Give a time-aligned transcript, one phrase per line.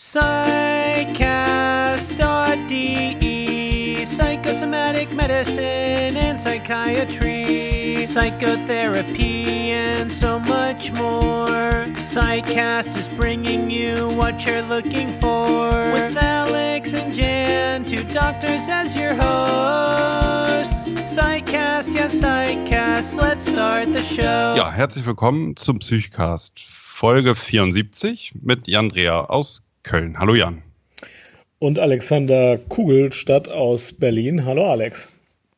[0.00, 1.26] Psychcast.de
[4.06, 11.84] Psychosomatic medicine and psychiatry, psychotherapy, and so much more.
[11.96, 15.68] Psychcast is bringing you what you're looking for.
[15.92, 20.88] With Alex and Jan, two doctors as your hosts.
[21.12, 24.56] Psychcast, yes, Psychcast, let's start the show.
[24.56, 30.18] Ja, herzlich willkommen zum Psychcast Folge 74 mit Jan Dreher aus Köln.
[30.18, 30.62] Hallo Jan.
[31.58, 34.44] Und Alexander Kugelstadt aus Berlin.
[34.44, 35.08] Hallo Alex.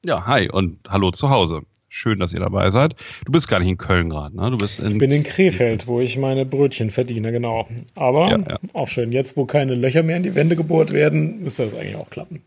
[0.05, 1.63] Ja, hi und hallo zu Hause.
[1.89, 2.97] Schön, dass ihr dabei seid.
[3.27, 4.51] Du bist gar nicht in Köln gerade, ne?
[4.51, 7.69] Du bist in ich bin in Krefeld, wo ich meine Brötchen verdiene, genau.
[7.95, 8.59] Aber ja, ja.
[8.73, 9.13] auch schön.
[9.13, 12.41] Jetzt, wo keine Löcher mehr in die Wände gebohrt werden, müsste das eigentlich auch klappen.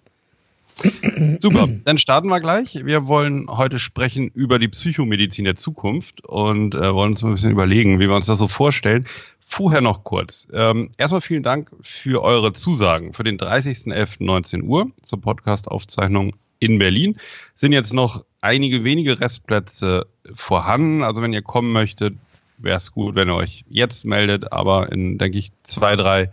[1.40, 2.86] Super, dann starten wir gleich.
[2.86, 7.36] Wir wollen heute sprechen über die Psychomedizin der Zukunft und äh, wollen uns mal ein
[7.36, 9.08] bisschen überlegen, wie wir uns das so vorstellen.
[9.40, 10.48] Vorher noch kurz.
[10.52, 17.18] Ähm, erstmal vielen Dank für eure Zusagen für den 30.11.19 Uhr zur Podcast-Aufzeichnung in Berlin.
[17.54, 21.04] Sind jetzt noch einige wenige Restplätze vorhanden.
[21.04, 22.16] Also wenn ihr kommen möchtet,
[22.58, 24.52] wäre es gut, wenn ihr euch jetzt meldet.
[24.52, 26.32] Aber in, denke ich, zwei, drei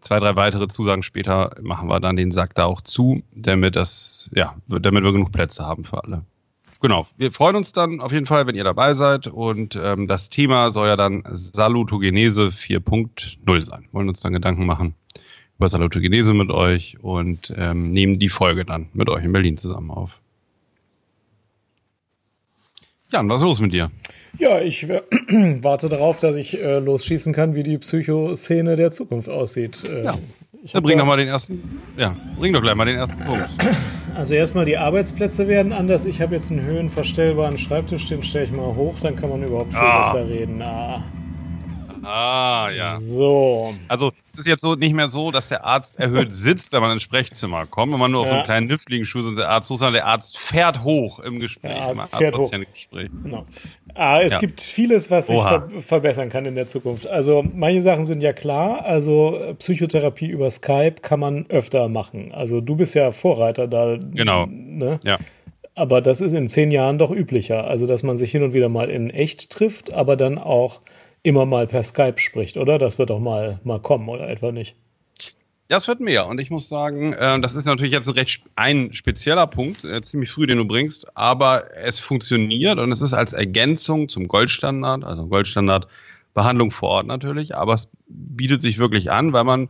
[0.00, 4.30] zwei, drei weitere Zusagen später machen wir dann den Sack da auch zu, damit das,
[4.34, 6.22] ja, damit wir genug Plätze haben für alle.
[6.80, 10.30] Genau, wir freuen uns dann auf jeden Fall, wenn ihr dabei seid und ähm, das
[10.30, 13.86] Thema soll ja dann Salutogenese 4.0 sein.
[13.92, 14.94] Wollen uns dann Gedanken machen
[15.58, 19.90] über Salutogenese mit euch und ähm, nehmen die Folge dann mit euch in Berlin zusammen
[19.90, 20.19] auf.
[23.12, 23.90] Jan, was ist los mit dir?
[24.38, 29.82] Ja, ich warte darauf, dass ich äh, losschießen kann, wie die Psychoszene der Zukunft aussieht.
[29.84, 30.14] Äh, ja.
[30.64, 33.48] ja bring doch mal den ersten, ja, bring doch gleich mal den ersten Punkt.
[34.12, 36.04] Also erstmal die Arbeitsplätze werden anders.
[36.04, 39.70] Ich habe jetzt einen höhenverstellbaren Schreibtisch, den stelle ich mal hoch, dann kann man überhaupt
[39.70, 40.12] viel ah.
[40.12, 40.60] besser reden.
[40.60, 41.04] Ah.
[42.02, 42.98] ah, ja.
[42.98, 43.72] So.
[43.86, 46.92] Also es ist jetzt so nicht mehr so, dass der Arzt erhöht sitzt, wenn man
[46.92, 48.30] ins Sprechzimmer kommt, wenn man nur auf ja.
[48.30, 51.18] so einen kleinen nüffligen Schuh ist und der Arzt hoch, sondern der Arzt fährt hoch
[51.18, 51.72] im Gespräch.
[51.72, 52.50] Der Arzt fährt hoch.
[52.90, 53.46] Genau.
[53.94, 54.38] Ah, es ja.
[54.38, 57.06] gibt vieles, was sich ver verbessern kann in der Zukunft.
[57.06, 58.84] Also manche Sachen sind ja klar.
[58.84, 62.32] Also Psychotherapie über Skype kann man öfter machen.
[62.32, 63.96] Also du bist ja Vorreiter da.
[63.98, 64.46] Genau.
[64.46, 65.00] Ne?
[65.04, 65.18] Ja.
[65.74, 67.66] Aber das ist in zehn Jahren doch üblicher.
[67.66, 70.82] Also dass man sich hin und wieder mal in echt trifft, aber dann auch
[71.22, 72.78] immer mal per Skype spricht, oder?
[72.78, 74.76] Das wird doch mal, mal kommen, oder etwa nicht?
[75.68, 76.26] Das wird mehr.
[76.26, 80.00] Und ich muss sagen, äh, das ist natürlich jetzt ein recht ein spezieller Punkt, äh,
[80.02, 85.04] ziemlich früh, den du bringst, aber es funktioniert und es ist als Ergänzung zum Goldstandard,
[85.04, 85.86] also Goldstandard
[86.34, 89.68] Behandlung vor Ort natürlich, aber es bietet sich wirklich an, weil man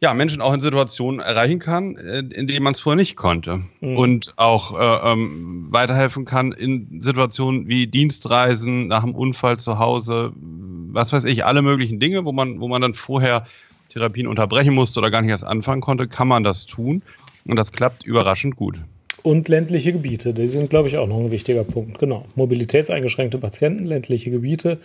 [0.00, 3.62] ja, Menschen auch in Situationen erreichen kann, äh, in denen man es vorher nicht konnte.
[3.80, 3.96] Mhm.
[3.96, 10.32] Und auch äh, ähm, weiterhelfen kann in Situationen wie Dienstreisen, nach einem Unfall zu Hause,
[10.36, 13.44] was weiß ich, alle möglichen Dinge, wo man, wo man dann vorher
[13.88, 17.02] Therapien unterbrechen musste oder gar nicht erst anfangen konnte, kann man das tun.
[17.46, 18.80] Und das klappt überraschend gut.
[19.22, 21.98] Und ländliche Gebiete, die sind, glaube ich, auch noch ein wichtiger Punkt.
[21.98, 22.26] Genau.
[22.34, 24.78] Mobilitätseingeschränkte Patienten, ländliche Gebiete.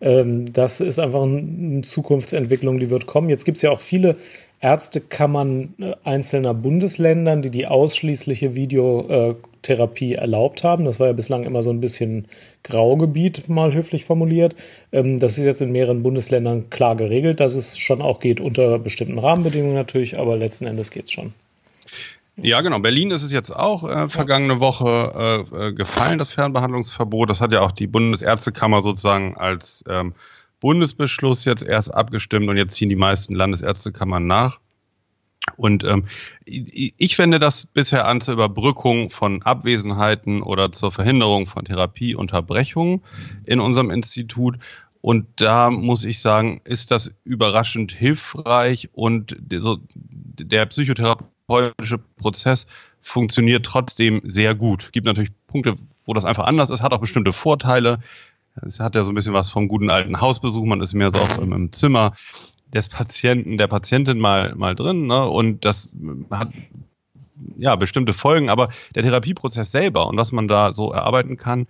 [0.00, 3.28] Ähm, das ist einfach eine Zukunftsentwicklung, die wird kommen.
[3.28, 4.16] Jetzt gibt es ja auch viele
[4.60, 10.84] Ärztekammern äh, einzelner Bundesländern, die die ausschließliche Videotherapie erlaubt haben.
[10.84, 12.26] Das war ja bislang immer so ein bisschen
[12.64, 14.56] Graugebiet, mal höflich formuliert.
[14.92, 18.78] Ähm, das ist jetzt in mehreren Bundesländern klar geregelt, dass es schon auch geht unter
[18.78, 21.32] bestimmten Rahmenbedingungen natürlich, aber letzten Endes geht es schon.
[22.40, 22.78] Ja, genau.
[22.78, 27.28] Berlin ist es jetzt auch äh, vergangene Woche äh, äh, gefallen, das Fernbehandlungsverbot.
[27.28, 30.14] Das hat ja auch die Bundesärztekammer sozusagen als ähm,
[30.60, 34.60] Bundesbeschluss jetzt erst abgestimmt und jetzt ziehen die meisten Landesärztekammern nach.
[35.56, 36.04] Und ähm,
[36.44, 43.02] ich wende das bisher an zur Überbrückung von Abwesenheiten oder zur Verhinderung von Therapieunterbrechungen
[43.44, 44.58] in unserem Institut.
[45.00, 52.66] Und da muss ich sagen, ist das überraschend hilfreich und der psychotherapeutische Prozess
[53.00, 54.90] funktioniert trotzdem sehr gut.
[54.92, 58.00] Gibt natürlich Punkte, wo das einfach anders ist, hat auch bestimmte Vorteile.
[58.66, 60.64] Es hat ja so ein bisschen was vom guten alten Hausbesuch.
[60.64, 62.12] Man ist mehr so auch im, im Zimmer
[62.72, 65.26] des Patienten, der Patientin mal, mal drin, ne?
[65.26, 65.90] Und das
[66.30, 66.50] hat
[67.56, 71.66] ja bestimmte Folgen, aber der Therapieprozess selber und was man da so erarbeiten kann,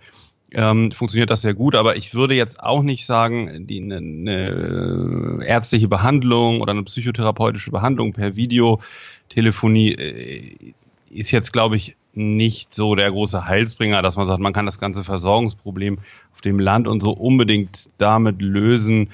[0.51, 1.75] ähm, funktioniert das sehr gut.
[1.75, 7.71] Aber ich würde jetzt auch nicht sagen, die eine, eine ärztliche Behandlung oder eine psychotherapeutische
[7.71, 10.73] Behandlung per Videotelefonie äh,
[11.09, 14.79] ist jetzt, glaube ich, nicht so der große Heilsbringer, dass man sagt, man kann das
[14.79, 15.99] ganze Versorgungsproblem
[16.33, 19.09] auf dem Land und so unbedingt damit lösen.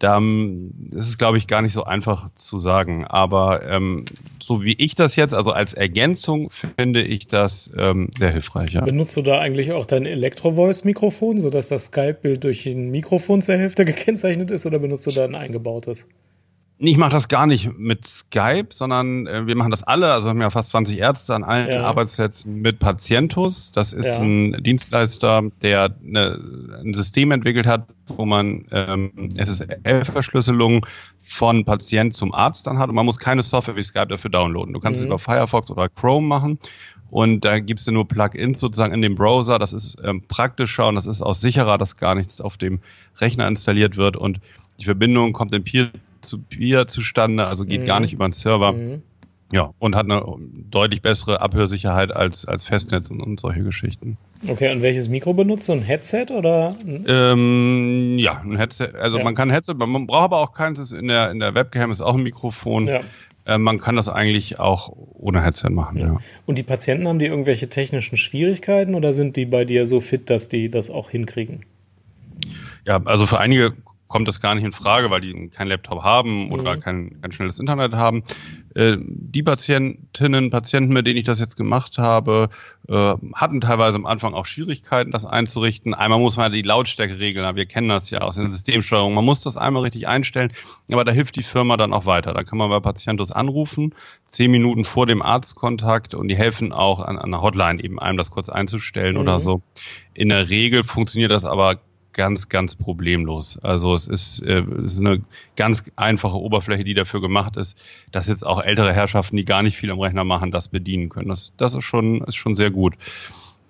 [0.00, 3.06] Da ist es, glaube ich, gar nicht so einfach zu sagen.
[3.06, 4.04] Aber ähm,
[4.42, 8.72] so wie ich das jetzt, also als Ergänzung, finde ich das ähm, sehr hilfreich.
[8.72, 8.84] Ja.
[8.84, 13.84] Benutzt du da eigentlich auch dein Electro-Voice-Mikrofon, sodass das Skype-Bild durch ein Mikrofon zur Hälfte
[13.86, 16.08] gekennzeichnet ist, oder benutzt du da ein eingebautes?
[16.86, 20.12] Ich mache das gar nicht mit Skype, sondern äh, wir machen das alle.
[20.12, 21.82] Also haben ja fast 20 Ärzte an allen ja.
[21.82, 23.72] Arbeitsplätzen mit Patientus.
[23.72, 24.18] Das ist ja.
[24.18, 26.40] ein Dienstleister, der eine,
[26.82, 30.86] ein System entwickelt hat, wo man ähm, SSL-Verschlüsselung
[31.22, 32.88] von Patient zum Arzt dann hat.
[32.88, 34.74] Und man muss keine Software wie Skype dafür downloaden.
[34.74, 35.04] Du kannst mhm.
[35.04, 36.58] es über Firefox oder Chrome machen.
[37.10, 39.58] Und da gibst du nur Plugins sozusagen in dem Browser.
[39.58, 42.80] Das ist ähm, praktischer und das ist auch sicherer, dass gar nichts auf dem
[43.18, 44.16] Rechner installiert wird.
[44.16, 44.40] Und
[44.80, 45.90] die Verbindung kommt in Peer
[46.24, 47.86] zu Peer zustande, also geht mhm.
[47.86, 48.72] gar nicht über den Server.
[48.72, 49.02] Mhm.
[49.52, 50.24] Ja, und hat eine
[50.70, 54.16] deutlich bessere Abhörsicherheit als, als Festnetz und, und solche Geschichten.
[54.48, 55.72] Okay, und welches Mikro benutzt du?
[55.72, 56.76] Ein Headset oder?
[57.06, 58.94] Ähm, ja, ein Headset.
[58.98, 59.24] Also ja.
[59.24, 60.90] man kann Headset, man braucht aber auch keins.
[60.90, 62.88] In der, in der Webcam ist auch ein Mikrofon.
[62.88, 63.00] Ja.
[63.46, 66.06] Äh, man kann das eigentlich auch ohne Headset machen, ja.
[66.06, 66.18] ja.
[66.46, 70.30] Und die Patienten haben die irgendwelche technischen Schwierigkeiten oder sind die bei dir so fit,
[70.30, 71.64] dass die das auch hinkriegen?
[72.86, 73.74] Ja, also für einige
[74.14, 76.80] kommt das gar nicht in Frage, weil die keinen Laptop haben oder mhm.
[76.80, 78.22] kein, kein schnelles Internet haben.
[78.76, 82.48] Äh, die Patientinnen, Patienten, mit denen ich das jetzt gemacht habe,
[82.86, 85.94] äh, hatten teilweise am Anfang auch Schwierigkeiten, das einzurichten.
[85.94, 89.16] Einmal muss man die Lautstärke regeln, wir kennen das ja aus den Systemsteuerungen.
[89.16, 90.52] Man muss das einmal richtig einstellen,
[90.92, 92.32] aber da hilft die Firma dann auch weiter.
[92.34, 97.00] Da kann man bei Patientus anrufen, zehn Minuten vor dem Arztkontakt und die helfen auch
[97.00, 99.22] an, an der Hotline eben einem das kurz einzustellen mhm.
[99.22, 99.62] oder so.
[100.14, 101.80] In der Regel funktioniert das aber
[102.14, 103.58] ganz, ganz problemlos.
[103.62, 105.20] Also es ist, äh, es ist eine
[105.56, 109.76] ganz einfache Oberfläche, die dafür gemacht ist, dass jetzt auch ältere Herrschaften, die gar nicht
[109.76, 111.28] viel am Rechner machen, das bedienen können.
[111.28, 112.94] Das, das ist schon, ist schon sehr gut.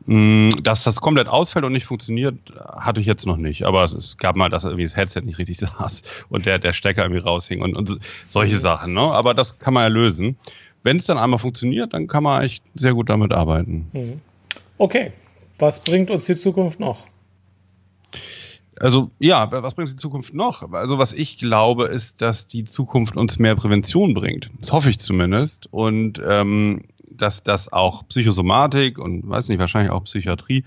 [0.06, 2.37] Mm, dass das komplett ausfällt und nicht funktioniert,
[2.76, 3.64] hatte ich jetzt noch nicht.
[3.64, 7.02] Aber es gab mal, dass irgendwie das Headset nicht richtig saß und der, der Stecker
[7.02, 7.99] irgendwie raushing und, und
[8.29, 8.93] solche Sachen.
[8.93, 9.00] Ne?
[9.00, 10.37] Aber das kann man ja lösen.
[10.82, 13.88] Wenn es dann einmal funktioniert, dann kann man echt sehr gut damit arbeiten.
[13.93, 14.20] Mhm.
[14.76, 15.12] Okay,
[15.58, 17.06] was bringt uns die Zukunft noch?
[18.81, 20.73] Also ja, was bringt die Zukunft noch?
[20.73, 24.49] Also was ich glaube, ist, dass die Zukunft uns mehr Prävention bringt.
[24.59, 25.69] Das hoffe ich zumindest.
[25.73, 30.65] Und ähm, dass das auch Psychosomatik und weiß nicht, wahrscheinlich auch Psychiatrie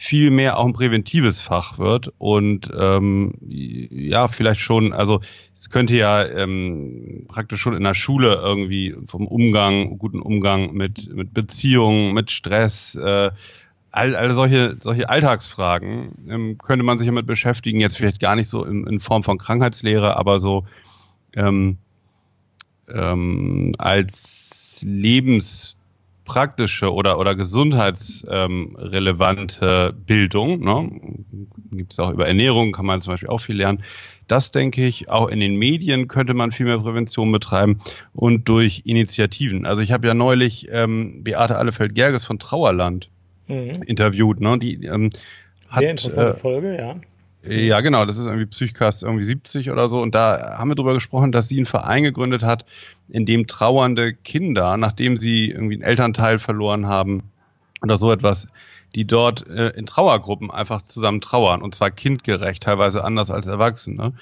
[0.00, 5.20] viel mehr auch ein präventives Fach wird und ähm, ja, vielleicht schon, also
[5.54, 11.14] es könnte ja ähm, praktisch schon in der Schule irgendwie vom Umgang, guten Umgang mit,
[11.14, 13.30] mit Beziehungen, mit Stress, äh,
[13.92, 18.48] all, all solche, solche Alltagsfragen ähm, könnte man sich damit beschäftigen, jetzt vielleicht gar nicht
[18.48, 20.66] so in, in Form von Krankheitslehre, aber so
[21.34, 21.78] ähm,
[22.88, 30.60] ähm, als lebenspraktische oder, oder gesundheitsrelevante Bildung.
[30.60, 30.90] Ne?
[31.72, 33.82] Gibt es auch über Ernährung, kann man zum Beispiel auch viel lernen.
[34.28, 37.80] Das denke ich, auch in den Medien könnte man viel mehr Prävention betreiben
[38.12, 39.66] und durch Initiativen.
[39.66, 43.10] Also ich habe ja neulich ähm, Beate Allefeld-Gerges von Trauerland
[43.50, 43.82] mhm.
[43.82, 44.40] interviewt.
[44.40, 44.58] Ne?
[44.58, 46.96] Die, ähm, Sehr hat, interessante äh, Folge, ja.
[47.42, 50.02] Ja, genau, das ist irgendwie Psychcast irgendwie 70 oder so.
[50.02, 52.66] Und da haben wir drüber gesprochen, dass sie einen Verein gegründet hat,
[53.08, 57.22] in dem trauernde Kinder, nachdem sie irgendwie einen Elternteil verloren haben
[57.82, 58.46] oder so etwas,
[58.94, 61.62] die dort äh, in Trauergruppen einfach zusammen trauern.
[61.62, 64.12] Und zwar kindgerecht, teilweise anders als Erwachsene.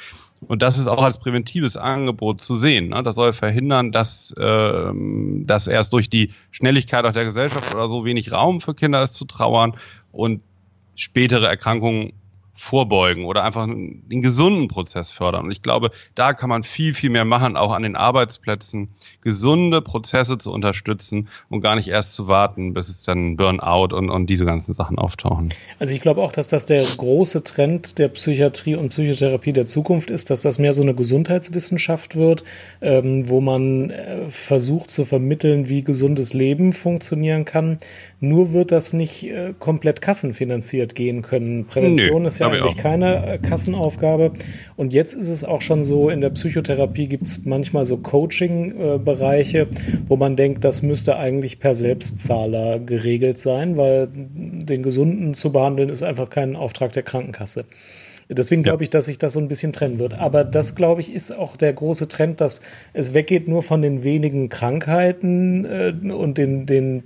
[0.41, 2.91] Und das ist auch als präventives Angebot zu sehen.
[2.91, 3.03] Ne?
[3.03, 8.05] Das soll verhindern, dass, ähm, dass erst durch die Schnelligkeit auch der Gesellschaft oder so
[8.05, 9.77] wenig Raum für Kinder ist zu trauern
[10.13, 10.41] und
[10.95, 12.13] spätere Erkrankungen
[12.59, 15.45] vorbeugen oder einfach den gesunden Prozess fördern.
[15.45, 18.89] Und ich glaube, da kann man viel, viel mehr machen, auch an den Arbeitsplätzen,
[19.23, 24.11] gesunde Prozesse zu unterstützen und gar nicht erst zu warten, bis es dann Burnout und,
[24.11, 25.51] und diese ganzen Sachen auftauchen.
[25.79, 30.11] Also ich glaube auch, dass das der große Trend der Psychiatrie und Psychotherapie der Zukunft
[30.11, 32.43] ist, dass das mehr so eine Gesundheitswissenschaft wird,
[32.81, 37.79] ähm, wo man äh, versucht zu vermitteln, wie gesundes Leben funktionieren kann.
[38.19, 41.67] Nur wird das nicht äh, komplett kassenfinanziert gehen können.
[41.67, 44.33] Prävention Nö, ist ja eigentlich keine äh, Kassenaufgabe.
[44.77, 49.69] Und jetzt ist es auch schon so, in der Psychotherapie gibt es manchmal so Coaching-Bereiche,
[50.07, 55.89] wo man denkt, das müsste eigentlich per Selbstzahler geregelt sein, weil den Gesunden zu behandeln
[55.89, 57.65] ist einfach kein Auftrag der Krankenkasse.
[58.31, 60.19] Deswegen glaube ich, dass sich das so ein bisschen trennen wird.
[60.19, 62.61] Aber das, glaube ich, ist auch der große Trend, dass
[62.93, 67.05] es weggeht nur von den wenigen Krankheiten äh, und den, den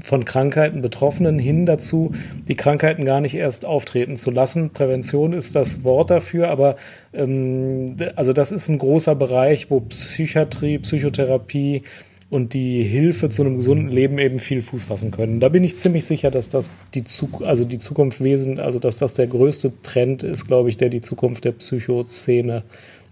[0.00, 2.12] von Krankheiten Betroffenen hin dazu,
[2.46, 4.70] die Krankheiten gar nicht erst auftreten zu lassen.
[4.70, 6.76] Prävention ist das Wort dafür, aber
[7.12, 11.82] ähm, also das ist ein großer Bereich, wo Psychiatrie, Psychotherapie
[12.30, 15.40] und die Hilfe zu einem gesunden Leben eben viel Fuß fassen können.
[15.40, 18.98] Da bin ich ziemlich sicher, dass das die, Zuk also die Zukunft wesen, also dass
[18.98, 22.64] das der größte Trend ist, glaube ich, der die Zukunft der Psychoszene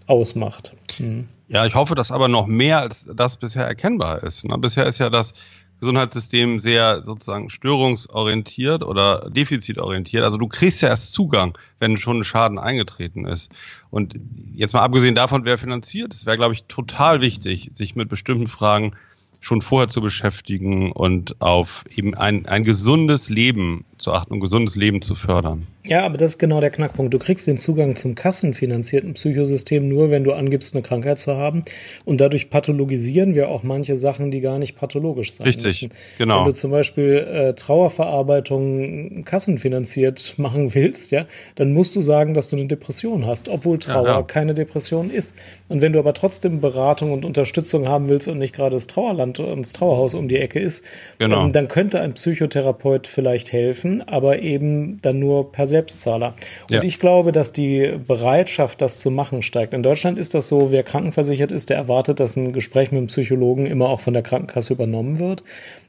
[0.05, 0.73] ausmacht.
[0.99, 1.27] Mhm.
[1.49, 4.45] Ja, ich hoffe, dass aber noch mehr als das bisher erkennbar ist.
[4.59, 5.33] Bisher ist ja das
[5.79, 10.23] Gesundheitssystem sehr sozusagen störungsorientiert oder defizitorientiert.
[10.23, 13.51] Also du kriegst ja erst Zugang, wenn schon ein Schaden eingetreten ist.
[13.91, 14.15] Und
[14.53, 18.47] jetzt mal abgesehen davon, wer finanziert, es wäre, glaube ich, total wichtig, sich mit bestimmten
[18.47, 18.93] Fragen
[19.39, 24.75] schon vorher zu beschäftigen und auf eben ein, ein gesundes Leben zu achten und gesundes
[24.75, 25.67] Leben zu fördern.
[25.83, 27.13] Ja, aber das ist genau der Knackpunkt.
[27.13, 31.63] Du kriegst den Zugang zum kassenfinanzierten Psychosystem nur, wenn du angibst, eine Krankheit zu haben.
[32.03, 35.91] Und dadurch pathologisieren wir auch manche Sachen, die gar nicht pathologisch sein Richtig, müssen.
[36.17, 36.39] genau.
[36.39, 41.25] Wenn du zum Beispiel äh, Trauerverarbeitung kassenfinanziert machen willst, ja,
[41.55, 44.23] dann musst du sagen, dass du eine Depression hast, obwohl Trauer ja, ja.
[44.23, 45.35] keine Depression ist.
[45.69, 49.39] Und wenn du aber trotzdem Beratung und Unterstützung haben willst und nicht gerade das Trauerland
[49.39, 50.83] und das Trauerhaus um die Ecke ist,
[51.17, 51.45] genau.
[51.45, 56.33] ähm, dann könnte ein Psychotherapeut vielleicht helfen, aber eben dann nur per se Selbstzahler.
[56.69, 56.83] Und ja.
[56.83, 59.73] ich glaube, dass die Bereitschaft, das zu machen, steigt.
[59.73, 63.07] In Deutschland ist das so, wer krankenversichert ist, der erwartet, dass ein Gespräch mit einem
[63.07, 65.43] Psychologen immer auch von der Krankenkasse übernommen wird.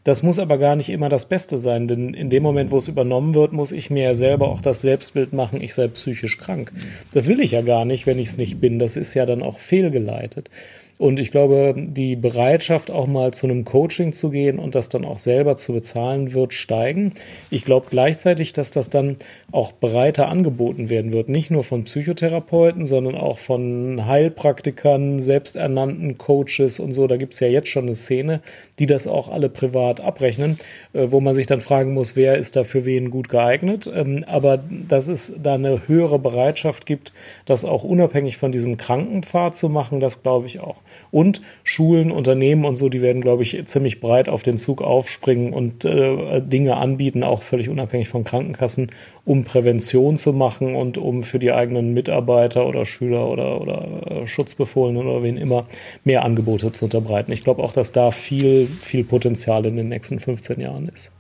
[0.04, 2.88] Das muss aber gar nicht immer das Beste sein, denn in dem Moment, wo es
[2.88, 6.72] übernommen wird, muss ich mir ja selber auch das Selbstbild machen, ich sei psychisch krank.
[7.12, 8.78] Das will ich ja gar nicht, wenn ich es nicht bin.
[8.78, 10.50] Das ist ja dann auch fehlgeleitet.
[10.98, 15.04] Und ich glaube, die Bereitschaft, auch mal zu einem Coaching zu gehen und das dann
[15.04, 17.12] auch selber zu bezahlen, wird steigen.
[17.50, 19.16] Ich glaube gleichzeitig, dass das dann
[19.52, 21.28] auch breiter angeboten werden wird.
[21.28, 27.06] Nicht nur von Psychotherapeuten, sondern auch von Heilpraktikern, selbsternannten Coaches und so.
[27.06, 28.40] Da gibt es ja jetzt schon eine Szene,
[28.80, 30.58] die das auch alle privat abrechnen,
[30.94, 33.88] äh, wo man sich dann fragen muss, wer ist da für wen gut geeignet.
[33.94, 37.12] Ähm, aber dass es da eine höhere Bereitschaft gibt,
[37.46, 40.80] das auch unabhängig von diesem Krankenpfad zu machen, das glaube ich auch.
[41.10, 45.52] Und Schulen, Unternehmen und so, die werden, glaube ich, ziemlich breit auf den Zug aufspringen
[45.52, 48.90] und äh, Dinge anbieten, auch völlig unabhängig von Krankenkassen,
[49.24, 54.26] um Prävention zu machen und um für die eigenen Mitarbeiter oder Schüler oder, oder äh,
[54.26, 55.66] Schutzbefohlenen oder wen immer
[56.04, 57.32] mehr Angebote zu unterbreiten.
[57.32, 61.12] Ich glaube auch, dass da viel, viel Potenzial in den nächsten 15 Jahren ist.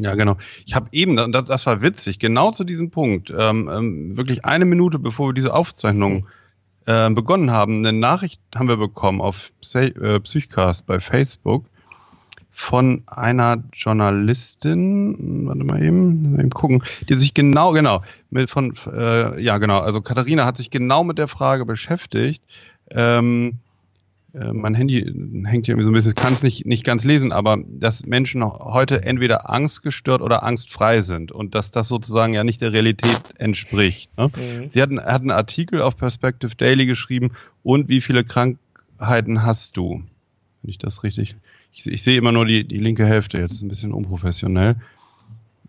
[0.00, 0.36] Ja, genau.
[0.64, 4.98] Ich habe eben, das, war witzig, genau zu diesem Punkt, ähm, ähm, wirklich eine Minute
[4.98, 6.26] bevor wir diese Aufzeichnung
[6.88, 11.66] äh, begonnen haben, eine Nachricht haben wir bekommen auf äh, Psychcast bei Facebook
[12.50, 19.40] von einer Journalistin, warte mal eben, eben gucken, die sich genau, genau, mit von, äh,
[19.40, 22.42] ja genau, also Katharina hat sich genau mit der Frage beschäftigt,
[22.90, 23.58] ähm,
[24.34, 25.00] äh, mein Handy
[25.44, 28.44] hängt hier irgendwie so ein bisschen, kann es nicht, nicht ganz lesen, aber dass Menschen
[28.44, 34.16] heute entweder angstgestört oder angstfrei sind und dass das sozusagen ja nicht der Realität entspricht.
[34.18, 34.26] Ne?
[34.26, 34.70] Mhm.
[34.70, 37.30] Sie hatten, hat einen Artikel auf Perspective Daily geschrieben
[37.62, 40.02] und wie viele Krankheiten hast du?
[40.62, 41.36] Wenn ich das richtig,
[41.72, 44.76] ich, ich sehe immer nur die, die linke Hälfte jetzt, ein bisschen unprofessionell.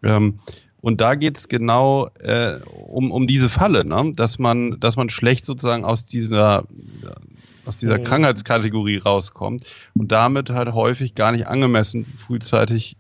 [0.04, 0.40] Ähm,
[0.82, 4.14] und da geht es genau äh, um, um diese Falle, ne?
[4.16, 6.66] dass man, dass man schlecht sozusagen aus dieser
[7.70, 8.04] aus dieser mhm.
[8.04, 9.64] Krankheitskategorie rauskommt
[9.96, 12.98] und damit halt häufig gar nicht angemessen frühzeitig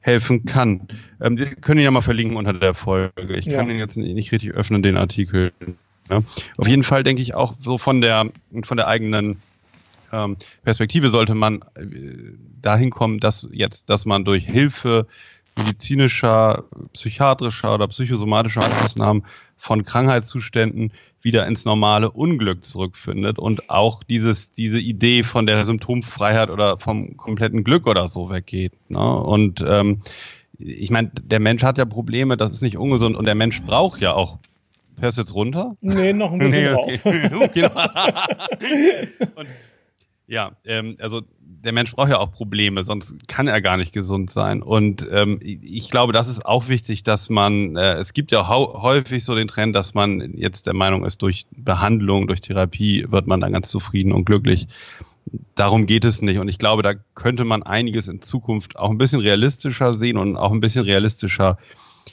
[0.00, 0.88] helfen kann.
[1.20, 3.34] Ähm, wir können ihn ja mal verlinken unter der Folge.
[3.36, 5.52] Ich kann ihn jetzt nicht richtig öffnen, den Artikel.
[6.08, 6.20] Ne?
[6.56, 8.30] Auf jeden Fall denke ich auch so von der
[8.62, 9.42] von der eigenen
[10.12, 11.86] ähm, Perspektive sollte man äh,
[12.60, 15.06] dahin kommen, dass jetzt, dass man durch Hilfe
[15.56, 19.24] medizinischer, psychiatrischer oder psychosomatischer Maßnahmen
[19.56, 26.50] von Krankheitszuständen wieder ins normale Unglück zurückfindet und auch dieses, diese Idee von der Symptomfreiheit
[26.50, 28.72] oder vom kompletten Glück oder so weggeht.
[28.88, 29.16] Ne?
[29.16, 30.02] Und ähm,
[30.58, 34.00] ich meine, der Mensch hat ja Probleme, das ist nicht ungesund und der Mensch braucht
[34.00, 34.38] ja auch
[35.00, 35.76] Fährst du jetzt runter?
[35.80, 37.28] Nee, noch ein bisschen nee, okay.
[37.28, 37.50] drauf.
[37.54, 37.70] genau.
[39.34, 39.48] und,
[40.26, 41.22] ja, ähm, also
[41.62, 44.62] der Mensch braucht ja auch Probleme, sonst kann er gar nicht gesund sein.
[44.62, 49.24] Und ähm, ich glaube, das ist auch wichtig, dass man, äh, es gibt ja häufig
[49.24, 53.40] so den Trend, dass man jetzt der Meinung ist, durch Behandlung, durch Therapie wird man
[53.40, 54.68] dann ganz zufrieden und glücklich.
[55.54, 56.38] Darum geht es nicht.
[56.38, 60.36] Und ich glaube, da könnte man einiges in Zukunft auch ein bisschen realistischer sehen und
[60.36, 61.58] auch ein bisschen realistischer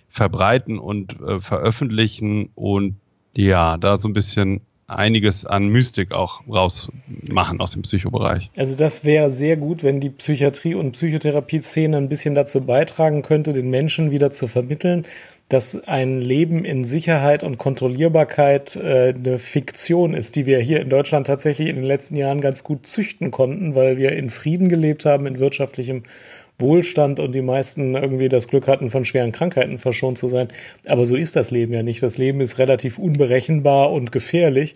[0.10, 2.98] verbreiten und äh, veröffentlichen und
[3.36, 8.50] ja, da so ein bisschen einiges an Mystik auch rausmachen aus dem Psychobereich.
[8.56, 13.54] Also das wäre sehr gut, wenn die Psychiatrie und Psychotherapie-Szene ein bisschen dazu beitragen könnte,
[13.54, 15.06] den Menschen wieder zu vermitteln,
[15.50, 20.90] dass ein Leben in Sicherheit und Kontrollierbarkeit äh, eine Fiktion ist, die wir hier in
[20.90, 25.06] Deutschland tatsächlich in den letzten Jahren ganz gut züchten konnten, weil wir in Frieden gelebt
[25.06, 26.04] haben, in wirtschaftlichem
[26.60, 30.48] Wohlstand und die meisten irgendwie das Glück hatten, von schweren Krankheiten verschont zu sein.
[30.88, 32.02] Aber so ist das Leben ja nicht.
[32.02, 34.74] Das Leben ist relativ unberechenbar und gefährlich.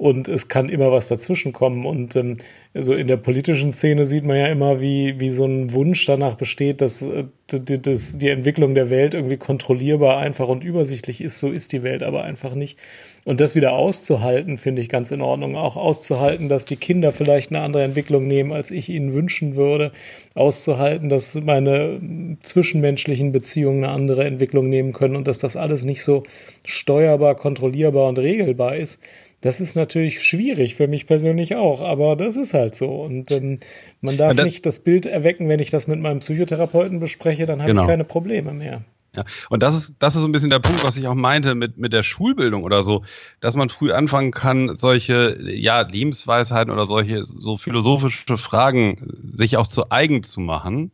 [0.00, 1.84] Und es kann immer was dazwischen kommen.
[1.84, 2.38] Und ähm,
[2.72, 6.36] so in der politischen Szene sieht man ja immer, wie, wie so ein Wunsch danach
[6.36, 11.38] besteht, dass, äh, dass die Entwicklung der Welt irgendwie kontrollierbar, einfach und übersichtlich ist.
[11.38, 12.78] So ist die Welt aber einfach nicht.
[13.26, 15.54] Und das wieder auszuhalten, finde ich ganz in Ordnung.
[15.54, 19.92] Auch auszuhalten, dass die Kinder vielleicht eine andere Entwicklung nehmen, als ich ihnen wünschen würde.
[20.34, 26.02] Auszuhalten, dass meine zwischenmenschlichen Beziehungen eine andere Entwicklung nehmen können und dass das alles nicht
[26.02, 26.22] so
[26.64, 28.98] steuerbar, kontrollierbar und regelbar ist.
[29.40, 32.88] Das ist natürlich schwierig für mich persönlich auch, aber das ist halt so.
[32.88, 33.60] Und ähm,
[34.02, 37.60] man darf das, nicht das Bild erwecken, wenn ich das mit meinem Psychotherapeuten bespreche, dann
[37.60, 37.82] habe genau.
[37.82, 38.82] ich keine Probleme mehr.
[39.16, 41.56] Ja, und das ist, das ist so ein bisschen der Punkt, was ich auch meinte
[41.56, 43.02] mit, mit der Schulbildung oder so,
[43.40, 49.66] dass man früh anfangen kann, solche, ja, Lebensweisheiten oder solche, so philosophische Fragen sich auch
[49.66, 50.92] zu eigen zu machen,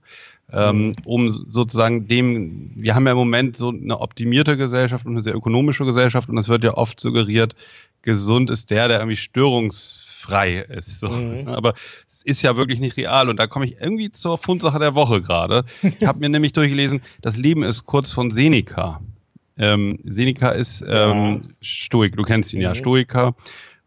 [0.50, 0.92] ähm, mhm.
[1.04, 5.34] um sozusagen dem, wir haben ja im Moment so eine optimierte Gesellschaft und eine sehr
[5.34, 7.54] ökonomische Gesellschaft und es wird ja oft suggeriert,
[8.06, 11.00] gesund ist der, der irgendwie störungsfrei ist.
[11.00, 11.10] So.
[11.10, 11.48] Mhm.
[11.48, 11.74] Aber
[12.08, 13.28] es ist ja wirklich nicht real.
[13.28, 15.64] Und da komme ich irgendwie zur Fundsache der Woche gerade.
[15.82, 19.02] Ich habe mir nämlich durchgelesen, das Leben ist kurz von Seneca.
[19.58, 21.50] Ähm, Seneca ist ähm, ja.
[21.60, 22.64] Stoik, du kennst ihn mhm.
[22.64, 23.34] ja, Stoiker.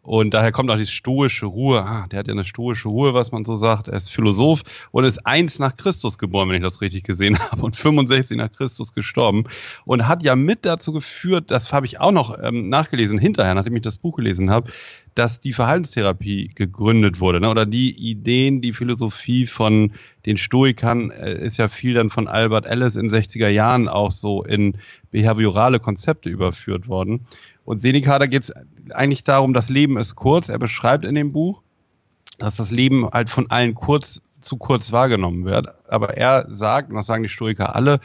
[0.09, 1.83] Und daher kommt auch diese stoische Ruhe.
[1.83, 3.89] Ah, der hat ja eine stoische Ruhe, was man so sagt.
[3.89, 7.61] Er ist Philosoph und ist eins nach Christus geboren, wenn ich das richtig gesehen habe,
[7.61, 9.43] und 65 nach Christus gestorben.
[9.85, 13.75] Und hat ja mit dazu geführt, das habe ich auch noch ähm, nachgelesen, hinterher, nachdem
[13.75, 14.71] ich das Buch gelesen habe,
[15.13, 17.39] dass die Verhaltenstherapie gegründet wurde.
[17.39, 17.49] Ne?
[17.49, 19.91] Oder die Ideen, die Philosophie von
[20.25, 24.43] den Stoikern äh, ist ja viel dann von Albert Ellis in 60er Jahren auch so
[24.43, 24.77] in
[25.11, 27.27] behaviorale Konzepte überführt worden.
[27.69, 28.53] Und Seneca, da geht es
[28.95, 30.49] eigentlich darum, das Leben ist kurz.
[30.49, 31.61] Er beschreibt in dem Buch,
[32.39, 35.67] dass das Leben halt von allen kurz zu kurz wahrgenommen wird.
[35.87, 37.99] Aber er sagt, und das sagen die Stoiker alle,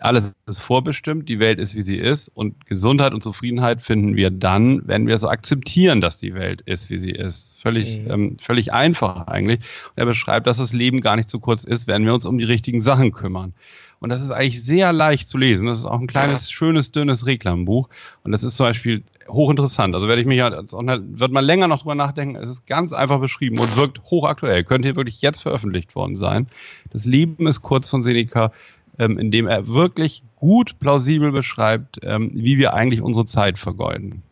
[0.00, 4.32] alles ist vorbestimmt, die Welt ist, wie sie ist und Gesundheit und Zufriedenheit finden wir
[4.32, 7.62] dann, wenn wir so akzeptieren, dass die Welt ist, wie sie ist.
[7.62, 8.10] Völlig, mhm.
[8.10, 9.60] ähm, völlig einfach eigentlich.
[9.60, 12.38] Und er beschreibt, dass das Leben gar nicht zu kurz ist, wenn wir uns um
[12.38, 13.54] die richtigen Sachen kümmern.
[14.00, 15.66] Und das ist eigentlich sehr leicht zu lesen.
[15.66, 17.88] Das ist auch ein kleines, schönes, dünnes Reklambuch.
[18.24, 19.94] Und das ist zum Beispiel hochinteressant.
[19.94, 22.36] Also werde ich mich ja, wird man länger noch drüber nachdenken.
[22.36, 24.64] Es ist ganz einfach beschrieben und wirkt hochaktuell.
[24.64, 26.46] Könnte hier wirklich jetzt veröffentlicht worden sein.
[26.90, 28.52] Das Leben ist kurz von Seneca,
[28.98, 34.22] ähm, in dem er wirklich gut plausibel beschreibt, ähm, wie wir eigentlich unsere Zeit vergeuden.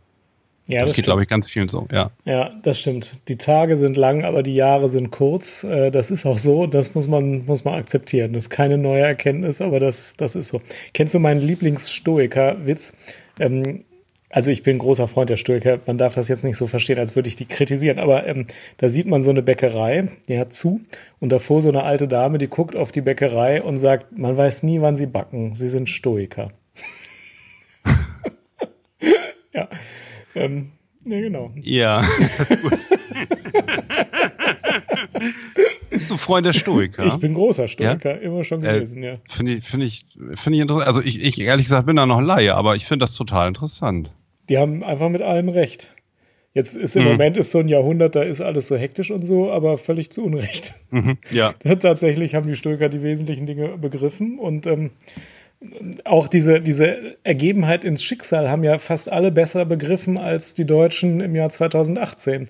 [0.69, 2.11] Ja, das, das geht, glaube ich, ganz vielen so, ja.
[2.27, 3.17] Ja, das stimmt.
[3.29, 5.65] Die Tage sind lang, aber die Jahre sind kurz.
[5.65, 8.35] Äh, das ist auch so, das muss man, muss man akzeptieren.
[8.35, 10.61] Das ist keine neue Erkenntnis, aber das, das ist so.
[10.93, 12.93] Kennst du meinen Lieblingsstoiker-Witz?
[13.41, 13.85] Ähm,
[14.31, 15.81] also ich bin großer Freund der Stoiker.
[15.87, 17.99] Man darf das jetzt nicht so verstehen, als würde ich die kritisieren.
[17.99, 20.83] Aber ähm, da sieht man so eine Bäckerei, die hat zu
[21.19, 24.65] und davor so eine alte Dame, die guckt auf die Bäckerei und sagt, man weiß
[24.65, 25.55] nie, wann sie backen.
[25.55, 26.53] Sie sind Stoiker.
[29.55, 29.69] ja.
[30.39, 30.71] Ähm,
[31.05, 31.51] ja, genau.
[31.57, 32.03] Ja,
[32.39, 32.79] das ist gut.
[35.91, 37.07] Bist du Freund der Stoiker?
[37.07, 38.21] Ich bin großer Stoiker, ja?
[38.21, 39.19] immer schon äh, gewesen, äh, ja.
[39.29, 40.87] Finde ich, finde ich, finde ich interessant.
[40.87, 44.13] Also ich, ich ehrlich gesagt bin da noch Laie, aber ich finde das total interessant.
[44.49, 45.91] Die haben einfach mit allem recht.
[46.55, 47.11] Jetzt ist im mhm.
[47.11, 50.25] Moment ist so ein Jahrhundert, da ist alles so hektisch und so, aber völlig zu
[50.25, 50.75] Unrecht.
[50.91, 51.53] Mhm, ja.
[51.63, 54.91] Tatsächlich haben die Stoiker die wesentlichen Dinge begriffen und ähm,
[56.05, 61.21] auch diese, diese Ergebenheit ins Schicksal haben ja fast alle besser begriffen als die Deutschen
[61.21, 62.49] im Jahr 2018.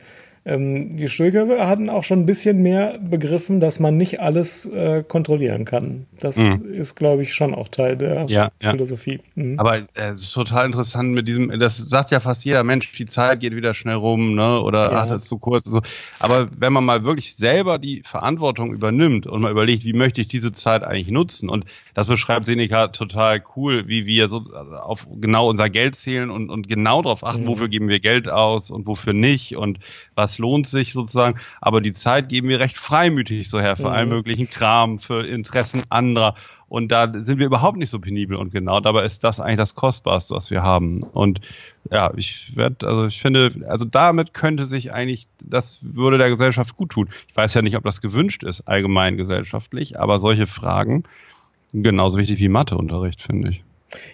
[0.49, 5.05] Ähm, die Stoiker hatten auch schon ein bisschen mehr begriffen, dass man nicht alles äh,
[5.07, 6.07] kontrollieren kann.
[6.19, 6.73] Das mhm.
[6.73, 9.21] ist, glaube ich, schon auch Teil der ja, Philosophie.
[9.35, 9.59] Mhm.
[9.59, 9.85] Aber äh,
[10.15, 13.55] es ist total interessant mit diesem, das sagt ja fast jeder Mensch, die Zeit geht
[13.55, 14.63] wieder schnell rum, ne?
[14.63, 15.03] Oder ja.
[15.03, 15.83] ach, das ist zu kurz und so.
[16.19, 20.29] Aber wenn man mal wirklich selber die Verantwortung übernimmt und mal überlegt, wie möchte ich
[20.29, 21.51] diese Zeit eigentlich nutzen?
[21.51, 24.43] Und das beschreibt Seneca total cool, wie wir so
[24.81, 27.49] auf genau unser Geld zählen und, und genau darauf achten, mhm.
[27.49, 29.79] wofür geben wir Geld aus und wofür nicht und
[30.15, 33.95] was lohnt sich sozusagen, aber die Zeit geben wir recht freimütig so her für mhm.
[33.95, 36.35] allen möglichen Kram, für Interessen anderer.
[36.69, 38.81] Und da sind wir überhaupt nicht so penibel und genau.
[38.81, 41.03] Dabei ist das eigentlich das Kostbarste, was wir haben.
[41.03, 41.41] Und
[41.91, 46.77] ja, ich werde, also ich finde, also damit könnte sich eigentlich, das würde der Gesellschaft
[46.77, 47.09] gut tun.
[47.29, 51.05] Ich weiß ja nicht, ob das gewünscht ist, allgemein gesellschaftlich, aber solche Fragen
[51.73, 53.65] genauso wichtig wie Matheunterricht, finde ich.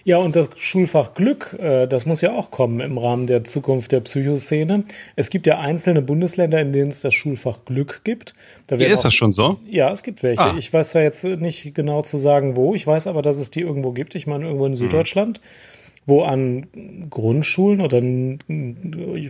[0.03, 3.91] Ja, und das Schulfach Glück, äh, das muss ja auch kommen im Rahmen der Zukunft
[3.91, 4.85] der Psychoszene.
[5.15, 8.35] Es gibt ja einzelne Bundesländer, in denen es das Schulfach Glück gibt.
[8.67, 9.59] Da ist auch, das schon so?
[9.69, 10.41] Ja, es gibt welche.
[10.41, 10.55] Ah.
[10.57, 12.73] Ich weiß ja jetzt nicht genau zu sagen, wo.
[12.73, 14.15] Ich weiß aber, dass es die irgendwo gibt.
[14.15, 14.77] Ich meine, irgendwo in hm.
[14.77, 15.39] Süddeutschland.
[15.39, 15.74] Hm
[16.05, 16.67] wo an
[17.09, 18.39] Grundschulen oder in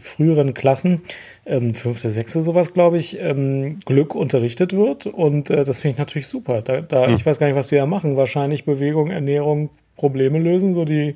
[0.02, 1.02] früheren Klassen,
[1.46, 5.06] ähm, fünfte, sechste sowas, glaube ich, ähm, Glück unterrichtet wird.
[5.06, 6.62] Und äh, das finde ich natürlich super.
[6.62, 7.16] Da, da, hm.
[7.16, 8.18] Ich weiß gar nicht, was die da machen.
[8.18, 11.16] Wahrscheinlich Bewegung, Ernährung, Probleme lösen, so die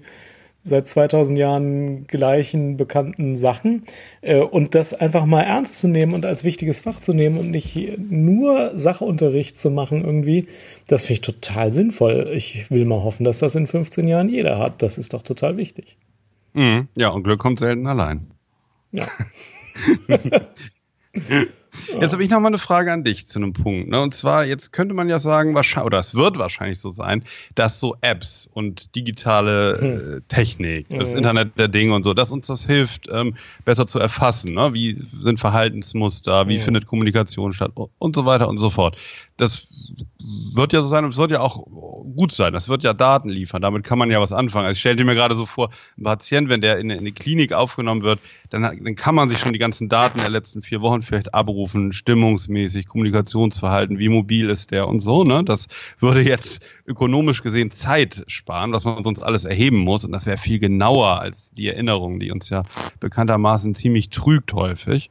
[0.63, 3.83] seit 2000 Jahren gleichen bekannten Sachen
[4.21, 7.51] äh, und das einfach mal ernst zu nehmen und als wichtiges Fach zu nehmen und
[7.51, 10.47] nicht nur Sachunterricht zu machen irgendwie,
[10.87, 12.31] das finde ich total sinnvoll.
[12.33, 14.81] Ich will mal hoffen, dass das in 15 Jahren jeder hat.
[14.81, 15.97] Das ist doch total wichtig.
[16.53, 16.87] Mhm.
[16.95, 18.27] Ja, und Glück kommt selten allein.
[18.91, 19.07] Ja.
[21.99, 23.89] Jetzt habe ich noch mal eine Frage an dich zu einem Punkt.
[23.89, 24.01] Ne?
[24.01, 27.23] Und zwar, jetzt könnte man ja sagen, wahrscheinlich, oder es wird wahrscheinlich so sein,
[27.55, 30.17] dass so Apps und digitale hm.
[30.17, 31.17] äh, Technik, das mhm.
[31.17, 34.53] Internet der Dinge und so, dass uns das hilft, ähm, besser zu erfassen.
[34.53, 34.73] Ne?
[34.73, 36.63] Wie sind Verhaltensmuster, wie hm.
[36.63, 38.97] findet Kommunikation statt und so weiter und so fort
[39.39, 39.73] das
[40.53, 41.65] wird ja so sein und es wird ja auch
[42.15, 42.51] gut sein.
[42.51, 43.61] Das wird ja Daten liefern.
[43.61, 44.65] Damit kann man ja was anfangen.
[44.65, 48.01] Also ich stelle mir gerade so vor, ein Patient, wenn der in eine, Klinik aufgenommen
[48.01, 51.33] wird, dann, dann kann man sich schon die ganzen Daten der letzten vier Wochen vielleicht
[51.33, 55.23] abrufen, stimmungsmäßig, Kommunikationsverhalten, wie mobil ist der und so.
[55.23, 55.43] Ne?
[55.45, 55.67] Das
[55.99, 60.03] würde jetzt ökonomisch gesehen Zeit sparen, was man sonst alles erheben muss.
[60.03, 62.63] Und das wäre viel genauer als die Erinnerung, die uns ja
[62.99, 65.09] bekanntermaßen ziemlich trügt häufig.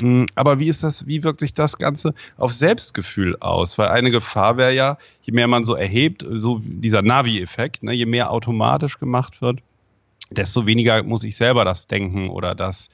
[0.00, 3.78] Mm, aber wie ist das, wie wirkt sich das Ganze auf Selbstgefühl aus?
[3.78, 8.06] Weil eine Gefahr wäre ja, je mehr man so erhebt, so dieser Navi-Effekt, ne, je
[8.06, 9.60] mehr automatisch gemacht wird,
[10.30, 12.88] desto weniger muss ich selber das denken oder das